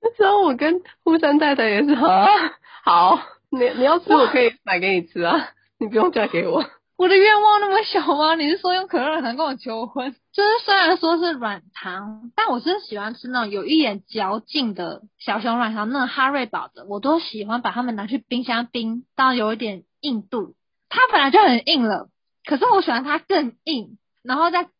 [0.00, 2.26] 那时候我跟富山太太也是啊，
[2.84, 3.18] 好，
[3.50, 6.64] 你你要吃我可以买给你吃啊，你不用嫁给我。
[6.98, 8.34] 我的愿望那么小吗？
[8.34, 10.16] 你是说用可乐软糖跟我求婚？
[10.32, 20.56] 就是虽然说是软糖，但我是喜欢吃那种有一点嚼劲的小熊软糖，那种哈瑞堡的，我都喜欢把它们拿去冰箱冰到有一点硬度。
[20.88, 22.08] 它本来就很硬了，
[22.44, 24.70] 可是我喜欢它更硬，然后再烤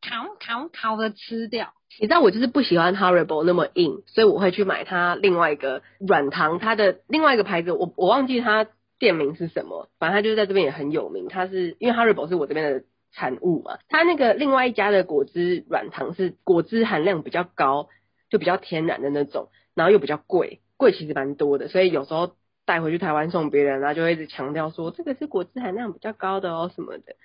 [0.40, 1.68] 烤烤的吃掉。
[2.00, 8.66] 你知道我就是不喜欢哈瑞堡那么硬，所以我会去买它另外一个软糖，它的另外一个牌子，我我忘记它。
[8.98, 9.88] 店名是什么？
[9.98, 11.28] 反正它就是在这边也很有名。
[11.28, 17.88] 它是因为哈瑞堡是我这边的产物嘛，它那个另外一家的果汁软糖是果汁含量比较高，
[18.30, 21.68] 就比较天然的那种，然后又比较贵，贵其实蛮多的。
[21.68, 27.16] 所以有时候带回去台湾送别人，然后就会一直强调说这个是果汁含量比较高的哦什么的。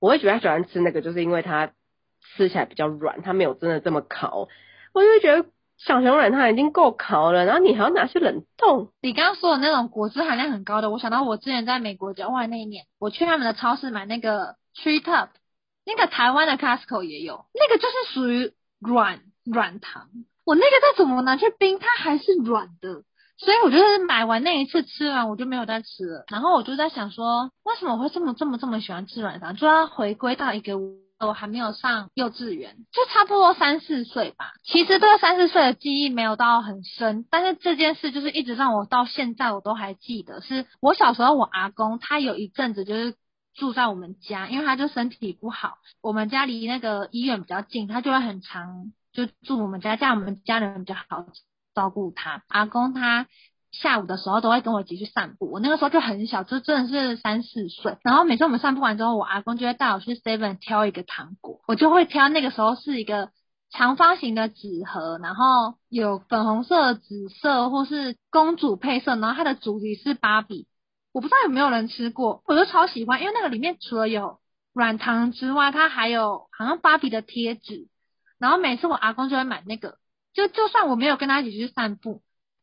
[0.00, 1.72] 我会比较喜欢吃那个，就是因为它
[2.36, 4.48] 吃起来比较软，它没有真的这么烤，
[4.92, 5.48] 我就觉得。
[5.84, 8.92] 小熊软糖已经够烤了，然后你还要拿去冷冻。
[9.00, 15.30] 你刚刚说的那种果汁含量很高的，我想到我之前在美国交换那一年，我去他们的超市买那个 Tree Top，
[15.84, 20.08] 那个台湾的 Costco 也有，那个就是属于软软糖。
[20.44, 23.02] 我那个再怎么拿去冰，它还是软的。
[23.38, 26.24] 所以我就是买完那一次吃完，我就没有再吃了。
[26.28, 29.56] 然后我就在想说，为什么我会这么这么这么喜欢吃软糖？
[29.56, 30.74] 就要回归到一个。
[31.26, 34.52] 我还没有上幼稚园，就差不多三四岁吧。
[34.64, 40.40] 其实对三四岁的记忆没有到很深，但是这件事就是一直让我到现在我都还记得。
[40.40, 43.14] 是我小时候，我阿公他有一阵子就是
[43.54, 51.26] 住在我们家，因为他就身体不好，我们家离那个医院比较近，他就会很常就住我们家，这样我们家人比较好
[51.74, 52.42] 照顾他。
[52.48, 53.26] 阿公他。
[53.72, 57.96] 下午的时候都会跟我一起去散步，我那个时候就很小，就真的是三四岁。
[58.02, 63.30] 然后每次我们散步完之后，我阿公就会带我去 Seven 挑一个糖果，我就会挑那个时候是一个
[63.70, 70.68] 长方形的纸盒，然后有粉红色、紫色或是公主配色，然后它的主题是芭比。
[71.12, 74.38] 我不知道有没有人吃过，我就超喜欢，因为那个里面除了有
[74.74, 77.88] 软糖之外，它还有好像芭比的贴纸，
[78.38, 79.98] 然后每次我阿公就会买那个，
[80.34, 82.22] 就就算我没有跟他一起去散步，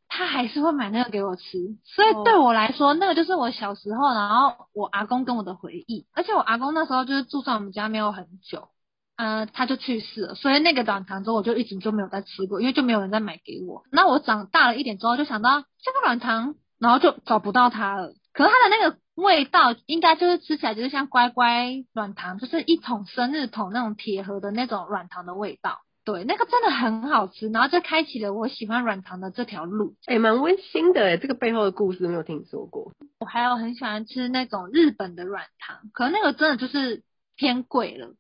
[0.10, 1.44] 他还是会买那个给我吃。
[1.86, 6.06] 所以对我来说，那个就是我小时候，然后我阿公跟我的回忆。
[6.14, 8.68] 而且我阿公那时候就是住在我们家没有很久，
[9.16, 13.84] 呃，他就去世了，所以那个软糖之后我就一直就没有再吃过，因为就没有人再买给我。
[13.92, 18.14] 那我长大了一点之后，就想到这个软糖，然后就找不到它了。
[18.34, 18.98] 可是它的那个。
[19.20, 25.80] 味道应该就是吃起来就是像乖乖软糖，就是一桶生日桶那种铁盒的那种软糖的味道。
[26.06, 29.96] 对，那个真的很好吃，然后就开启了我喜欢软糖的这条路。
[30.06, 32.92] 哎、欸，蛮温馨的哎，这个背后的故事没有听说过。
[33.20, 37.04] 我还有很喜欢吃那种日本的软糖，可是那个真的就是
[37.36, 38.16] 偏贵了。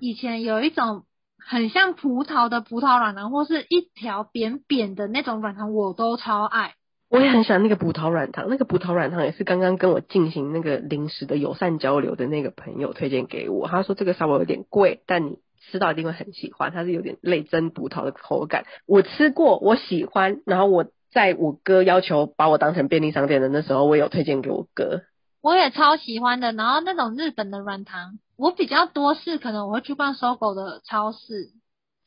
[0.00, 1.04] 以前有一种
[1.38, 6.74] 很像葡萄的葡萄软糖，或是一条扁扁的那种软糖，我都超爱。
[7.10, 13.68] 我也很喜欢那个葡萄软糖，那个葡萄软糖也是刚刚跟我进行那个零食的友善交流的那个朋友推荐给我。
[13.68, 15.38] 他说这个稍微有点贵，但你
[15.70, 18.64] 吃到一定会很喜欢，它是有点类真葡萄的口感。
[18.86, 20.40] 我吃过，我喜欢。
[20.46, 25.02] 然后我在我哥要求把我当成便利商店的那时候，我也有推荐给我哥。
[25.40, 26.52] 我也超喜欢的。
[26.52, 31.50] 然后那种日本的软糖，我比较多是可能我会去逛 SOGO 的超市，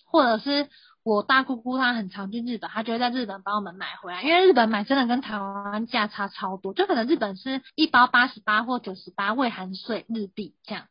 [0.06, 0.68] 或者是。
[1.08, 10.86] 我大姑姑她很常去日本，她就会在日本帮我们买回来，因为日本买真的跟台湾价差超多，就可能日本是一包八十八或九十八未含税日币这样，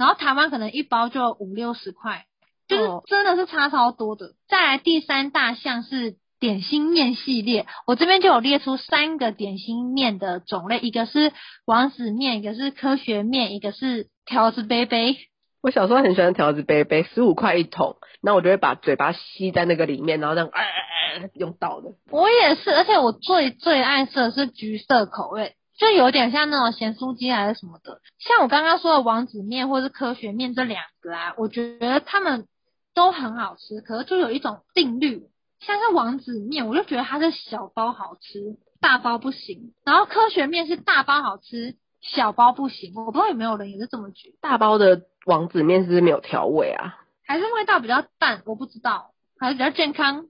[0.00, 2.24] 然后台湾可能一包就五六十块，
[2.66, 4.32] 就是真的是差超多的。
[4.48, 11.34] 再来第三大项是点心面系列，我这边就有列出三个点心面的种类，一个是
[11.66, 15.18] 王子面，一个是科学面，一个是条子杯杯。
[15.62, 21.88] 我小时候很喜欢条子杯杯，十五块一桶，那我就会把嘴巴吸在那个里面，然后这样，哎哎哎，用倒的。
[22.10, 28.00] 我也是，而且我最最爱吃的是橘色口味，就有点像那种咸酥鸡还是什么的。
[28.18, 32.46] 像我刚刚说的王子面或是科学面这两个啊，我觉得他们
[32.94, 41.76] 都很好吃，可是就有一种定律，像是王子面，我就觉得它是小包好吃，大包不行，然后科学面是大包好吃。
[42.02, 44.36] 小包不行，我不知道有没有人也是这么觉得。
[44.40, 46.96] 大包的王子面是不是没有调味啊？
[47.26, 48.40] 还是味道比较淡？
[48.46, 50.24] 我不知道，还是比较健康？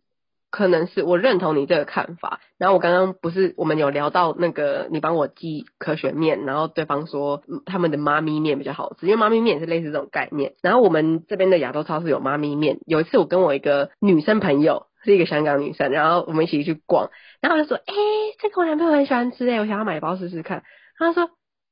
[0.50, 2.40] 可能是，我认同你这个看法。
[2.58, 10.54] 然后我刚刚不是我们有聊到那个，你帮我寄科学面，然后对方说他们的妈咪面比较好吃，因为妈咪面也是类似这种概念。
[10.62, 12.78] 然后我们这边的亚洲超市有妈咪面。
[12.86, 17.10] 有一次我跟我一个女生朋友，是一个香港女生，然后我们一起去逛，
[17.40, 20.62] 然后我就说，哎、欸，这个我男朋友很喜欢吃诶，我想要买一包试试看。
[20.98, 21.30] 他说。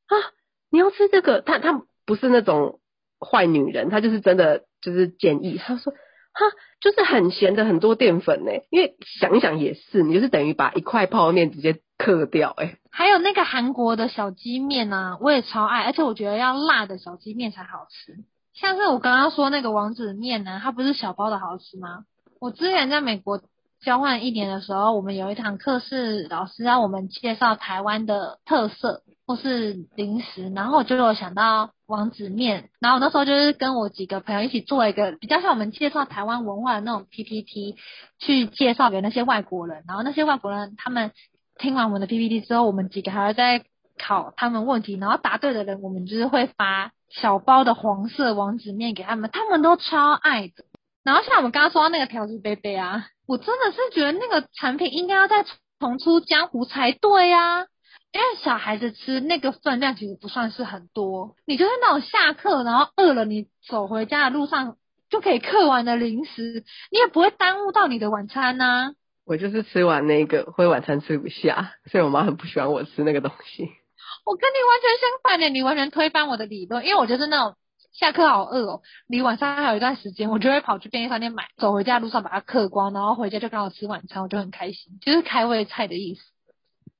[0.08, 0.16] 啊，
[0.70, 1.42] 你要吃这个？
[1.42, 2.80] 他他不是那种
[3.20, 5.58] 坏女人，他就是真的就是建议。
[5.58, 5.92] 他说，
[6.38, 6.46] 哈，
[6.80, 8.52] 就是很咸的，很多淀粉呢。
[8.70, 12.76] 因为想一想也是，你就是等于把一块泡面直接嗑掉，哎。
[12.90, 18.14] 还有那个韩国的小鸡面啊，我也超爱，而且我觉得要辣的小鸡面才好吃。
[18.54, 22.04] 像是我刚刚说那个王子面呢，它不是小包的好吃吗？
[22.40, 23.42] 我之前在美国
[23.84, 29.02] 交换一年的时候，我们有一堂课是老师让我们介绍台湾的特色。
[29.26, 37.76] 或是零食，然后我就有想到王子面，然后我那时候就是跟我几个朋友一起做一个比较像我们介绍台湾文化的那种 PPT，
[38.18, 41.12] 去介绍给那些外国人，然后那些外国人他们
[41.56, 43.64] 听完我们的 PPT 之后，我们几个还要再
[43.98, 50.64] 考他们问题，然后答对的人，我们就是会发小包的黄色王子面给他们，他们都超爱的。
[51.04, 55.42] 然后像我们刚刚说到那个条子杯杯啊，我真的是觉得那个产品应该要再
[55.80, 57.64] 重出江湖才对、啊。
[58.10, 64.76] 因为小孩子吃那个分量其实不算是很多，你就是那种下课然后饿了，你走回家的路上
[65.10, 68.90] 就可以嗑完的零食，你也不会耽误到你的晚餐呐、啊。
[69.26, 73.68] 我就是吃完那个会晚餐吃不下，所以我妈很不喜欢我吃那个东西。
[74.24, 77.56] 我跟你完全相反的，你完全推翻我的理论，因为我就是那种
[77.92, 86.22] 下课好饿哦，离晚上还有一段时间，我就会跑去便利商店买，走回家的路上把它嗑光，然后回家就刚好吃晚餐，我就很开心，就是开胃菜的意思。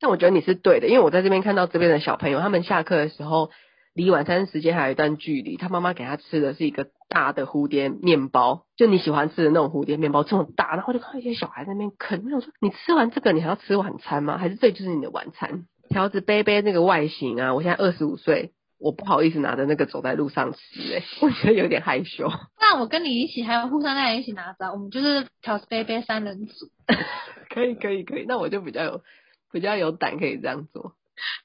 [0.00, 3.50] 但我觉得你是对的，因为我在这边看到这边的小朋友，他们下课的时候
[3.94, 14.38] 离晚餐时间还有一段距离，他妈妈给他吃的是一个大的蝴蝶面包，就你喜欢吃的那种蝴蝶面包这么大，然后就看到一些小孩在那边啃，我想说你吃完这个你还要吃晚餐吗？
[14.38, 15.64] 还是这就是你的晚餐？
[15.88, 20.58] 条子杯杯那个外形啊，我现在二十五岁，我不好意思拿着那个走在路上吃，
[20.94, 22.30] 哎，我觉得有点害羞。
[22.60, 26.66] 那我跟你一起，还有互相在一起拿着，我们就是条子杯杯三人组。
[27.48, 29.00] 可以可以可以，那我就比较有。
[29.50, 30.92] 比较有胆可以这样做，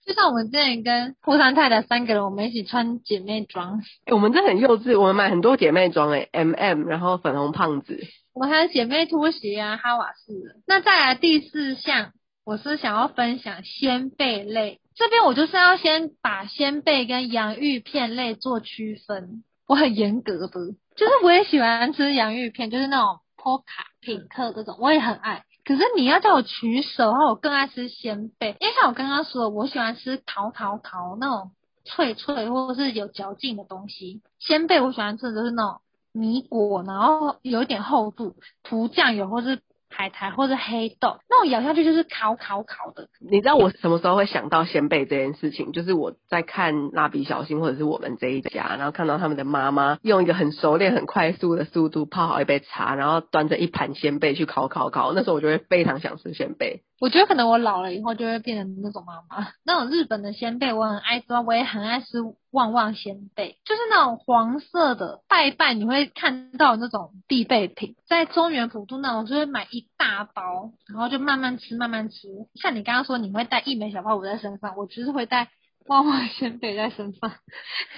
[0.06, 3.82] 就像我们之前跟户山太太三个人，我们一起穿姐妹装。
[4.06, 8.00] 欸，我们这很幼稚，我们买很多姐妹装诶，M M，然后粉红胖子，
[8.34, 10.62] 我们还有姐妹拖鞋啊，哈瓦士。
[10.68, 12.12] 那再来第四项，
[12.46, 19.44] 我是想要分享鲜贝类，这边我就是要先把鲜贝跟洋芋片类做区分。
[19.66, 20.50] 我很严格的，
[20.96, 25.46] 就是我也喜欢吃洋芋片，就是那种波卡品客这种，我也很爱。
[25.66, 31.52] 可是你要叫我取舍的话，我更爱吃鲜贝，因为像我刚刚说的，我喜欢吃桃桃桃那种
[31.84, 34.22] 脆脆或者是有嚼劲的东西。
[34.40, 39.62] 鲜贝我喜欢吃的就是那种米果，然后有一点厚度，涂酱油或是。
[39.96, 43.08] 海苔或者黑豆，那我咬下去就是烤烤烤的。
[43.20, 45.72] 你知道我什么时候会想到鲜贝这件事情？
[45.72, 55.14] 就是我在看蜡笔小新或者是我们这一家，然后看到他们的妈妈用一个很熟练、很快速的速度泡好一杯茶，然后端着一盘鲜贝去烤烤烤。
[55.14, 56.82] 那时候我就会非常想吃鲜贝。
[57.04, 59.52] 我觉得可能我老了以后就会变成那种妈妈。
[59.66, 67.98] 那种日本的鲜贝我很爱吃，我也很爱吃旺旺鲜贝，就是那种黄色的，拜拜你会看到那种必备品。
[68.08, 72.30] 在中原普渡那种，就会买一大包，然后就慢慢吃，慢慢吃。
[72.56, 75.50] 像你刚刚说你会带一枚小泡芙在身上，我就是会带
[75.88, 77.34] 旺旺鲜贝在身上，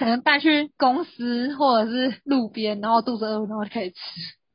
[0.00, 3.96] 可能带去公司或者是路边，然后肚子饿然后就可以吃。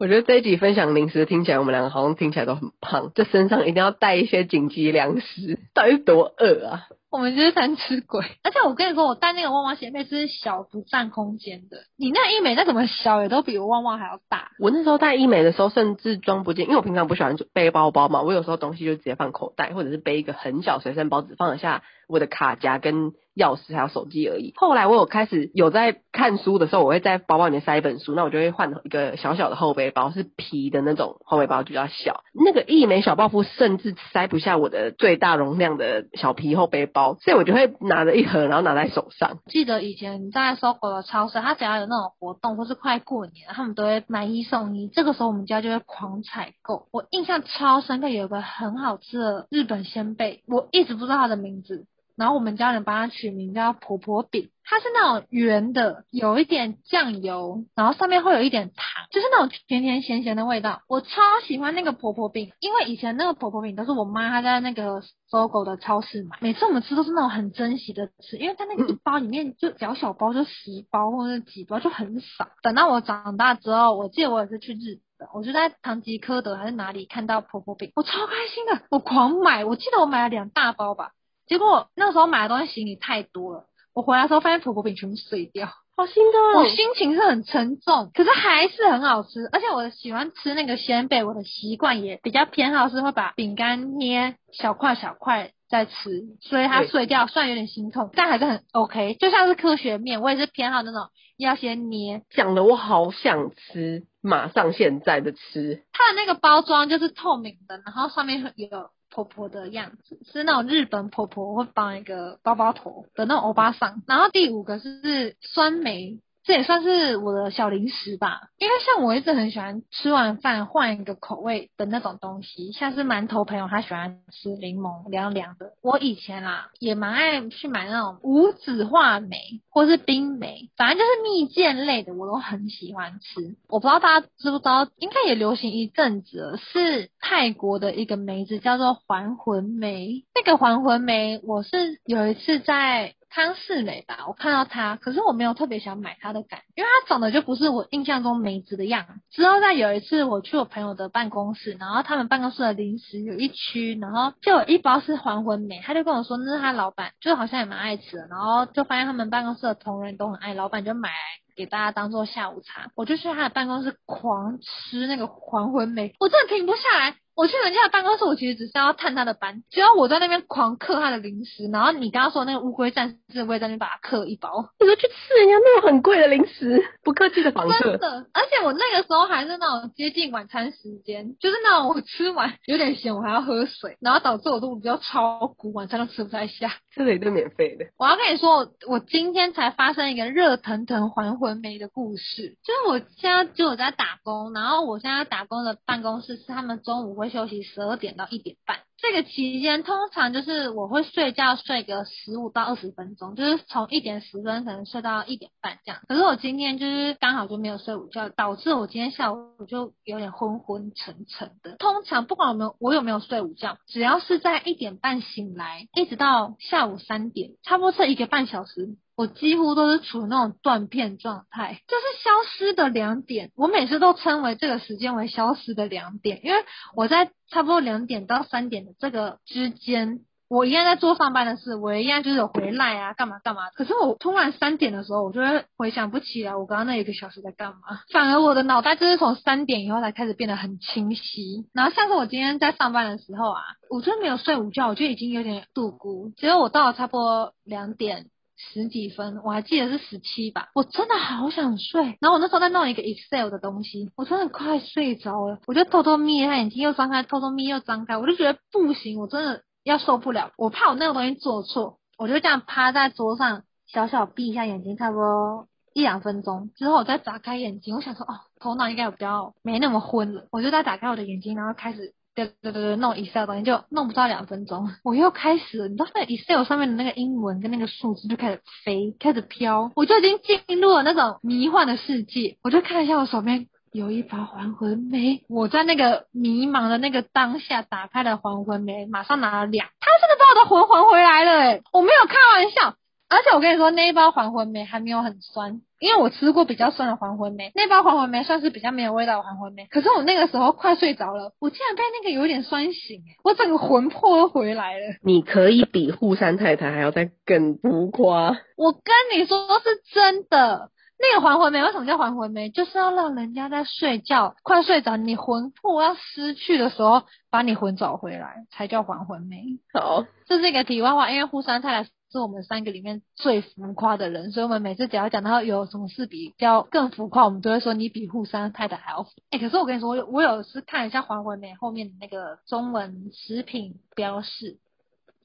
[0.01, 6.87] 我觉得这一集分享零食听起来，我们两个好像听起来都很胖，就身上一定要带一些紧急粮食，到底是多饿啊？
[7.11, 8.25] 我们就是贪吃鬼。
[8.41, 14.49] 而且我跟你说，我带那个旺旺鲜贝是小不占空间的，你那一枚再怎么小，也都比我旺旺还要大。
[14.57, 23.11] 我那时候带一美的时候，甚至装不进，因为我平常不喜欢背包包嘛，我有时候东西就直接放口袋，或者是背一个很小随身包，只放得下我的卡夹跟。
[23.41, 24.53] 钥匙还有手机而已。
[24.55, 32.23] 后来我有开始有在看书的时候，我会在包包里面塞一本书，那我就会换一个小小的后背包，是皮的那种后背包，就比较小。
[32.33, 39.39] 那个一枚小泡芙甚至塞不下我的最大容量的小皮后背包，所以我就会拿着一盒，然后拿在手上。
[39.47, 44.87] 记得以前在 SOGO 的超市，它只要有那种活动或是快过年，他们都会买一送一。
[44.87, 46.87] 这个时候我们家就会狂采购。
[46.91, 51.85] 我印象超深刻，有个很好吃的日本鲜贝，我一直不知道它的名字。
[52.15, 60.81] 然后我们家人帮它取名叫婆婆饼，它是那种圆的，有一点酱油，然后上面会有一点糖，就是那种甜甜咸咸的味道。
[60.87, 61.07] 我超
[61.45, 72.47] 喜欢那个婆婆饼，因为以前那个婆婆饼都是我妈她在那个搜狗的超市买，每次我们吃都是那种很珍惜的吃，因为它那个一包里面就小小包就十包或者几包就很少。
[72.61, 81.11] 等到我长大之后，我记得我也是去日本，我就在唐吉诃德还是哪里看到婆婆饼，我超开心的，我狂买，我记得我买了两大包吧。
[81.51, 86.63] 结果那时候买的东西行李太多了，我回来的时候发现婆婆饼全部碎掉，好心痛。
[86.63, 89.49] 我心情是很沉重，可是还是很好吃。
[89.51, 95.91] 而且我喜欢吃那个鲜贝，我的习惯也比较偏好是会把饼干捏小块小块再吃，
[96.39, 99.15] 所以它碎掉虽然有点心痛，但还是很 OK。
[99.15, 102.21] 就像是科学面，我也是偏好那种要先捏。
[102.29, 105.83] 讲的我好想吃，马上现在的吃。
[105.91, 108.89] 它的那个包装就是透明的，然后上面有。
[109.11, 116.19] 婆婆的样子是那种日本婆婆会绑一个包包头的那种欧巴桑，然后第五个是酸梅。
[116.43, 129.37] 这也算是我的小零食吧，因为像我一直很喜欢吃完饭换一个口味的那种东西，像是馒头朋友他喜欢吃柠檬凉凉的，我以前啦也蛮爱去买那种无籽话梅
[129.69, 133.55] 或是冰梅，反正就是蜜饯类的我都很喜欢吃。
[133.69, 143.13] 我不知道大家知不知道，应该也流行一阵子了，是泰国的一个梅子叫做还魂梅，那个还魂梅我是有一次在。
[143.33, 149.13] 康世美吧，我看到它，可是我没有特别想买它的感觉，因为它长得就不是我印象中梅子的样子。
[149.31, 161.15] 之后在有一次我去我朋友的办公室，然后他们办公室的零食有一区，然后就有一包是还魂梅，他就跟我说那是他老板，就好像也蛮爱吃的，然后就发现他们办公室的同仁都很爱，老板就买来
[161.55, 162.91] 给大家当做下午茶。
[162.95, 167.15] 我就去他的办公室狂吃那个还魂梅，我真的停不下来。
[167.41, 169.63] 我去人家的办公室，我其实只是要探他的班。
[169.71, 174.69] 只要我在那边狂嗑他的零食，然后你刚刚说那个乌龟战士，我也在那边把它嗑一包。
[174.79, 177.79] 你说去吃人家那种很贵的零食，不客气的访客。
[177.79, 186.71] 真的，而且我那个时候还是那种接近晚餐时间，就是那种我吃完有点咸，我还要喝水，然后导致我肚子比较超鼓，晚餐都吃不太下。
[186.93, 187.85] 这里都免费的。
[187.97, 198.79] 我要跟你说，我我今天才发生一个热腾腾还魂梅的故事，就是我现在就有在打工，然后我现在打工的办公室是他们中午会休息十二点到一点半。
[198.97, 206.01] 这个期间通常就是我会睡觉睡个十五到二十分钟，就是从一点十分可能睡到一点半这样。
[206.07, 211.77] 可是我今天就是刚好就没有睡午觉，导致我今天下午我就有点昏昏沉沉的。
[211.77, 218.97] 通常不管有没有我有没有睡午觉，只要是在一点半醒来，一直到下午三点，差不多是一个半小时。
[219.21, 223.51] 我几乎都是处于那种断片状态，就是消失的两点。
[223.55, 226.63] 我每次都称为这个时间为消失的两点，因为
[226.95, 230.21] 我在差不多两点到三点的这个之间。
[230.49, 233.69] 我一样在做上班的事，我一样就是有回来啊，干嘛干嘛。
[233.69, 237.79] 可是我突然三点的时候，我就会回想不起来我刚刚那一个小时在干嘛。
[238.11, 241.69] 反而我的脑袋就是从三点以后才开始变得很清晰。
[241.73, 246.33] 然后像是我今天在上班的时候啊，我真的没有睡午觉，我就已经有点度咕。
[246.35, 248.25] 结果我到了差不多两点
[248.73, 252.17] 十几分，我还记得是十七吧，我真的好想睡。
[252.19, 255.59] 然后我那时候在弄一个 Excel 的东西，我真的快睡着了。
[255.67, 259.63] 我就偷偷眯一下眼睛，又张开，偷偷眯又张开，我就觉得不行，我真的。
[259.83, 283.67] 要受不了，我怕我那个东西做错，我就这样趴在桌上，小小闭一下眼睛，差不多一两分钟之后，我再打开眼睛，我想说，哦，头脑应该有比较没那么昏了，我就再打开我的眼睛，然后开始对对对对弄 Excel 东西，就弄不到两分钟，我又开始了，你知道那 Excel 上面的那个英文跟那个数字就开始飞，开始飘，我就已经进入了那种迷幻的世界，我就看一下我手边。
[283.93, 292.95] 有一把还魂梅，我在那个迷茫的那个当下打开了还魂梅，马上拿了两，他真的把我的魂还回来了诶，我没有开玩笑，
[293.31, 305.05] 而且我跟你说那一包还魂梅还没有很酸，因为我吃过比较酸的还魂梅，那包还魂梅算是比较没有味道的还魂梅，可是我那个时候快睡着了，我竟然被那个有点酸醒，我整个魂魄都回来了。
[305.23, 310.89] 你可以比护山太太还要再更浮夸，我跟你说是真的。
[311.23, 312.71] 那个还魂梅为什么叫还魂梅？
[312.71, 317.21] 就是要让人家在睡觉快睡着，你魂魄要失去的时候，
[317.51, 319.61] 把你魂找回来，才叫还魂梅。
[319.93, 329.29] 好，这是一个题外话，因为护山太太是我们三个里面最浮夸的人，所以我们每次只要讲到有什么事比较更浮夸，我们都会说你比沪山太太还要浮。
[329.49, 334.79] 哎、欸，可是我跟你说，我有我有是看一下黄文美后面的那个中文食品标示，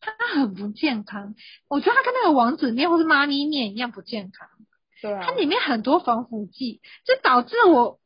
[0.01, 1.35] 它很不健康。
[1.69, 4.49] 我觉得它跟那个王子面或是妈咪面一样不健康。
[5.03, 7.99] 对啊，它里面很多防腐剂，就导致我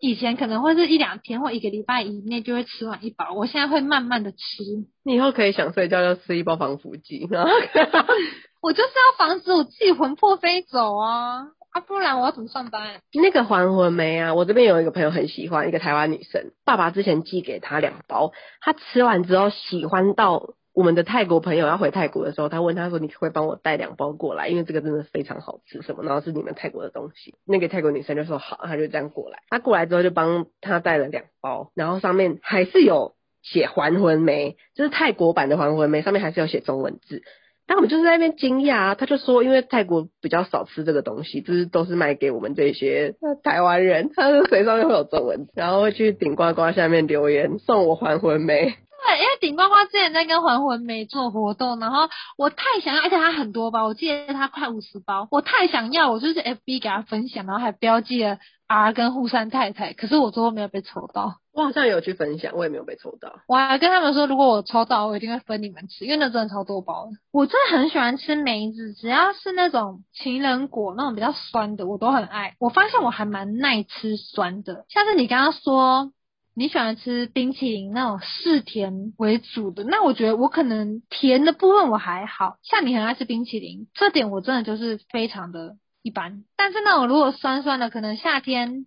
[0.00, 4.38] 以前可能会是一两天或一个礼拜以内就会吃完一包，我现在会慢慢的吃。
[5.04, 7.28] 你以后可以想睡觉就吃一包防腐剂，
[8.62, 13.00] 我就是要防止我自己魂魄飞走啊，啊不然我要怎么上班？
[13.12, 20.54] 那个还魂梅啊，我这边有一个朋友很喜欢，一个台湾女生，爸爸之前寄给她两包，她吃完之后喜欢到。
[20.80, 24.48] 我们的泰国朋友要回泰国的时候，他问他说：“你可不可以帮我带两包过来？
[24.48, 26.02] 因为这个真的非常好吃，什么？
[26.04, 29.40] 然后是你们泰国的东西。”那个泰国女生就说：“好。”他就这样过来。
[29.50, 33.12] 他过来之后就帮他带了两包，然后上面还是有
[33.42, 37.20] 写还魂梅，就是泰国版的还魂梅，上面还是有写中文字。
[37.66, 48.76] 但我们就是在那边惊讶，他就说：“因为泰国比较少吃这个东西，就是都是卖给我们这些台湾人。”他说：“谁上面会有中文？”然后会去顶呱呱下面留言送我还魂梅。
[49.06, 61.36] 对，因为顶呱呱之前在跟还魂梅做活动，然后我太想要，而且它很多包，我记得它快五十包，我太想要，我就是 FB 给他分享，然后还标记了 R 跟护山太太，可是我最后没有被抽到。
[61.52, 63.40] 我好像有去分享，我也没有被抽到。
[63.48, 67.12] 我还跟他们说，如果我抽到，我一定会分你们吃，因为那真的超多包的。
[67.32, 72.54] 我真的很喜欢吃梅子，只要是那种情人果那种比较酸的，我都很爱。
[72.60, 76.12] 我发现我还蛮耐吃酸的，像是你刚刚说。
[76.54, 86.44] 你喜欢吃冰淇淋那种嗜甜为主的，那我觉得我可能甜的部分我还好，像你很爱吃冰淇淋，这点我真的就是非常的一般。
[86.56, 88.86] 但是那种如果酸酸的，可能夏天。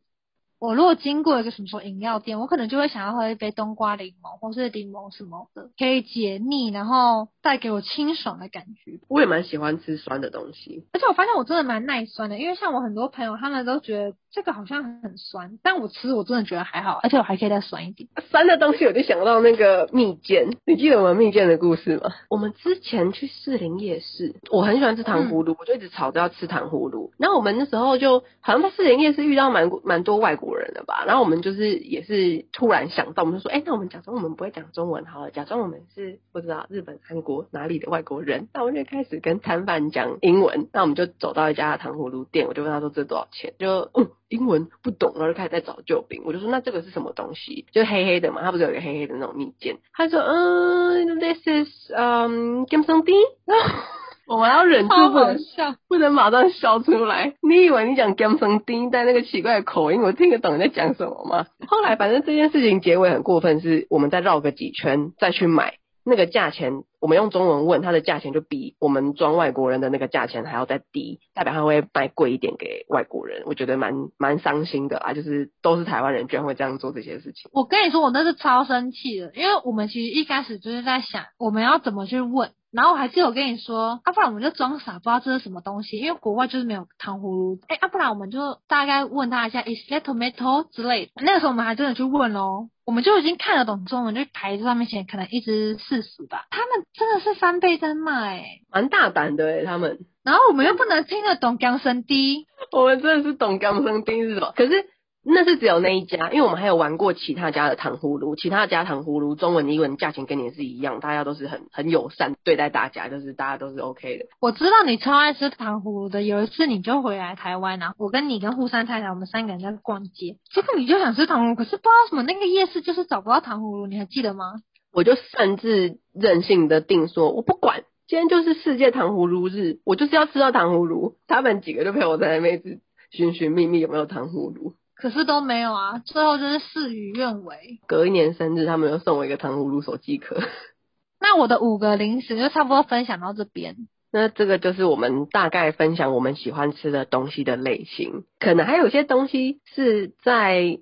[0.59, 9.01] 我如果经过一个什么说饮料店，我可能就会想要喝一杯冬瓜柠檬或是柠檬什么的，可以解腻，然后带给我清爽的感觉。
[9.09, 18.09] 我也蛮喜欢吃酸的东西，而且我发现我真的蛮耐酸的，因为像我很多朋友他们都觉得这个好像很酸，但我吃我真的觉得还好，而且我还可以再酸一点。
[18.31, 22.09] 酸的东西我就想到那个蜜饯，你记得我们蜜饯的故事吗？
[22.29, 27.13] 我们之前去士林夜市，我很喜欢吃糖葫芦，嗯、我就一直吵着要吃糖葫芦。
[27.19, 53.13] 然后我们那时候就好像在士林夜市遇到蛮蛮多外国人的吧，然后我们就是也是突然想到，我们就说，哎、欸，那我们假装我们不会讲中文好了，假装我们是不知道日本、韩国哪里的外国人，那我们就开始跟摊贩讲英文，那我们就走到一家糖葫芦店，我就问他说这多少钱，就嗯英文不懂，然后就开始在找救兵，我就说那这个是什么东西，就是黑黑的嘛，它不是有一个黑黑的那种蜜饯，他说嗯，this is um sum tea
[54.25, 57.35] 我们要忍住不能笑，不能马上笑出来。
[57.41, 61.45] 你以为你讲 gam song ding 带那个奇怪的口音，我听得懂你在讲什么吗？
[61.67, 65.75] 后来反正这件事情结尾很过分，是我们再绕个几圈再去买
[66.05, 66.83] 那个价钱。
[67.03, 73.43] 我们用中文问，它的价钱就比我们装外国人的那个价钱还要再低，代表他会卖贵一点给外国人。
[73.45, 77.51] 我觉得蛮蛮伤心的啊，就是都是台湾人居然会这样做这些事情。
[77.51, 82.51] 我跟你说，我那是超生气的，因为我们其实一开始就是在想，我们要怎么去问。
[82.71, 87.59] 然后我还记得我跟你说，啊，不然我们就装傻，不知道这是什么东西，因为国外就是没有糖葫芦。
[87.67, 91.11] 哎，啊，不然我们就大概问他一下，is that tomato 之类的。
[91.17, 96.47] 那个时候我们还真的去问喽，我们就已经看得懂中文，就牌子上面写可能一支四十吧。
[96.49, 99.99] 他们真的是翻倍在卖，蛮大胆的诶他们。
[100.23, 104.53] 然后我们又不能听得懂江生低，我们真的是懂江生低是什么？
[104.55, 104.85] 可是。
[105.25, 114.25] 那是只有那一家，因为我们还有玩过其他家的糖葫芦，其他家糖葫芦中文、英文价钱跟你是一样，大家都是很很友善对待大家，就是大家都是 OK 的。
[114.41, 124.55] 我知道你超爱吃糖葫芦的，有一次你就回来台湾，然后我跟你跟沪山太太，我们三个人在逛街，结果你就想吃糖葫芦，可是不知道什么那个夜市就是找不到糖葫芦，你还记得吗？
[124.93, 131.15] 我就擅自任性的定说，我不管，今天就是世界糖葫芦日，我就是要吃到糖葫芦。
[131.27, 132.79] 他们几个就陪我在那边
[133.09, 134.75] 寻寻觅觅有没有糖葫芦。
[134.95, 137.79] 可是都没有啊，最后就是事与愿违。
[137.87, 140.37] 隔一年生日，他们又送我一个糖葫芦手机壳。
[141.19, 143.75] 那我的五个零食就差不多分享到这边。
[144.11, 148.25] 那这个就是我们大概分享我们喜欢吃的东西的类型。
[148.39, 150.79] 可能还有些东西是在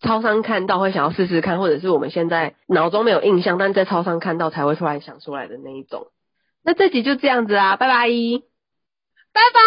[0.00, 6.08] 超商看到会想要试试看，或者是我们现在脑中没有印象，但在超商看到才会突然想出来的那一种。
[6.62, 8.08] 那这集就这样子啦，拜拜，
[9.32, 9.60] 拜拜。